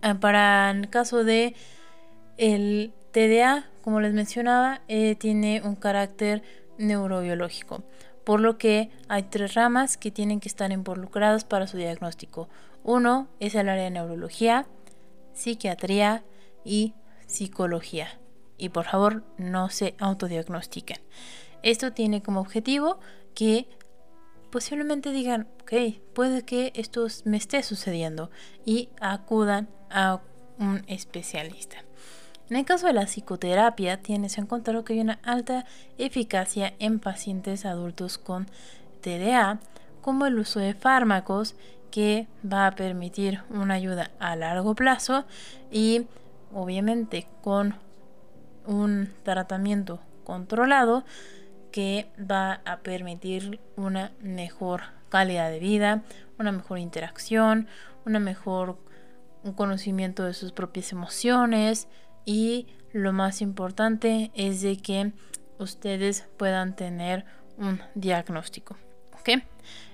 Ah, 0.00 0.14
para 0.14 0.70
el 0.70 0.88
caso 0.88 1.22
de 1.22 1.54
el 2.38 2.94
TDA, 3.12 3.66
como 3.82 4.00
les 4.00 4.14
mencionaba, 4.14 4.80
eh, 4.88 5.16
tiene 5.16 5.60
un 5.62 5.76
carácter 5.76 6.42
neurobiológico, 6.78 7.84
por 8.24 8.40
lo 8.40 8.56
que 8.56 8.88
hay 9.06 9.24
tres 9.24 9.52
ramas 9.52 9.98
que 9.98 10.10
tienen 10.10 10.40
que 10.40 10.48
estar 10.48 10.72
involucradas 10.72 11.44
para 11.44 11.66
su 11.66 11.76
diagnóstico. 11.76 12.48
Uno 12.84 13.28
es 13.38 13.54
el 13.54 13.68
área 13.68 13.84
de 13.84 13.90
neurología, 13.90 14.66
psiquiatría 15.34 16.24
y 16.64 16.94
psicología. 17.26 18.18
Y 18.56 18.70
por 18.70 18.86
favor, 18.86 19.24
no 19.36 19.68
se 19.68 19.94
autodiagnostiquen. 19.98 21.00
Esto 21.62 21.92
tiene 21.92 22.22
como 22.22 22.40
objetivo 22.40 22.98
que 23.38 23.68
posiblemente 24.50 25.12
digan, 25.12 25.46
ok, 25.62 26.00
puede 26.12 26.42
que 26.42 26.72
esto 26.74 27.06
me 27.24 27.36
esté 27.36 27.62
sucediendo 27.62 28.32
y 28.64 28.88
acudan 29.00 29.68
a 29.90 30.20
un 30.58 30.82
especialista. 30.88 31.76
En 32.50 32.56
el 32.56 32.64
caso 32.64 32.88
de 32.88 32.94
la 32.94 33.06
psicoterapia, 33.06 34.02
tienes 34.02 34.38
encontrado 34.38 34.82
que 34.82 34.94
hay 34.94 35.00
una 35.02 35.20
alta 35.22 35.66
eficacia 35.98 36.74
en 36.80 36.98
pacientes 36.98 37.64
adultos 37.64 38.18
con 38.18 38.48
TDA, 39.02 39.60
como 40.02 40.26
el 40.26 40.36
uso 40.36 40.58
de 40.58 40.74
fármacos 40.74 41.54
que 41.92 42.26
va 42.44 42.66
a 42.66 42.74
permitir 42.74 43.42
una 43.50 43.74
ayuda 43.74 44.10
a 44.18 44.34
largo 44.34 44.74
plazo 44.74 45.26
y 45.70 46.08
obviamente 46.52 47.28
con 47.42 47.76
un 48.66 49.12
tratamiento 49.22 50.00
controlado 50.24 51.04
que 51.78 52.10
va 52.18 52.60
a 52.64 52.78
permitir 52.78 53.60
una 53.76 54.10
mejor 54.20 54.82
calidad 55.10 55.48
de 55.48 55.60
vida, 55.60 56.02
una 56.36 56.50
mejor 56.50 56.80
interacción, 56.80 57.68
una 58.04 58.18
mejor 58.18 58.80
un 59.44 59.52
conocimiento 59.52 60.24
de 60.24 60.34
sus 60.34 60.50
propias 60.50 60.90
emociones 60.90 61.86
y 62.24 62.66
lo 62.92 63.12
más 63.12 63.40
importante 63.42 64.32
es 64.34 64.60
de 64.60 64.76
que 64.78 65.12
ustedes 65.60 66.26
puedan 66.36 66.74
tener 66.74 67.24
un 67.56 67.80
diagnóstico. 67.94 68.76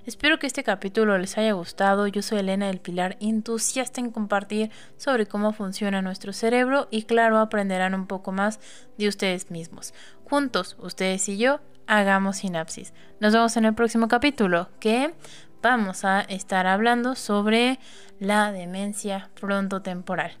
Espero 0.05 0.39
que 0.39 0.47
este 0.47 0.63
capítulo 0.63 1.17
les 1.17 1.37
haya 1.37 1.51
gustado. 1.53 2.07
Yo 2.07 2.21
soy 2.21 2.39
Elena 2.39 2.67
del 2.67 2.79
Pilar, 2.79 3.17
entusiasta 3.19 3.99
en 3.99 4.11
compartir 4.11 4.71
sobre 4.97 5.25
cómo 5.25 5.51
funciona 5.51 6.01
nuestro 6.01 6.31
cerebro 6.31 6.87
y 6.89 7.03
claro, 7.03 7.39
aprenderán 7.39 7.93
un 7.93 8.07
poco 8.07 8.31
más 8.31 8.59
de 8.97 9.07
ustedes 9.07 9.51
mismos. 9.51 9.93
Juntos, 10.23 10.77
ustedes 10.79 11.27
y 11.27 11.37
yo, 11.37 11.59
hagamos 11.87 12.37
sinapsis. 12.37 12.93
Nos 13.19 13.33
vemos 13.33 13.57
en 13.57 13.65
el 13.65 13.73
próximo 13.73 14.07
capítulo 14.07 14.69
que 14.79 15.13
vamos 15.61 16.05
a 16.05 16.21
estar 16.21 16.67
hablando 16.67 17.15
sobre 17.15 17.79
la 18.19 18.51
demencia 18.51 19.29
frontotemporal. 19.35 20.33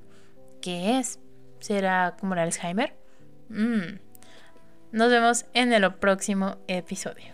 ¿Qué 0.61 0.99
es? 0.99 1.19
¿Será 1.59 2.15
como 2.19 2.33
el 2.33 2.39
Alzheimer? 2.39 2.95
Mm. 3.49 3.99
Nos 4.91 5.09
vemos 5.09 5.45
en 5.53 5.73
el 5.73 5.93
próximo 5.95 6.57
episodio. 6.67 7.33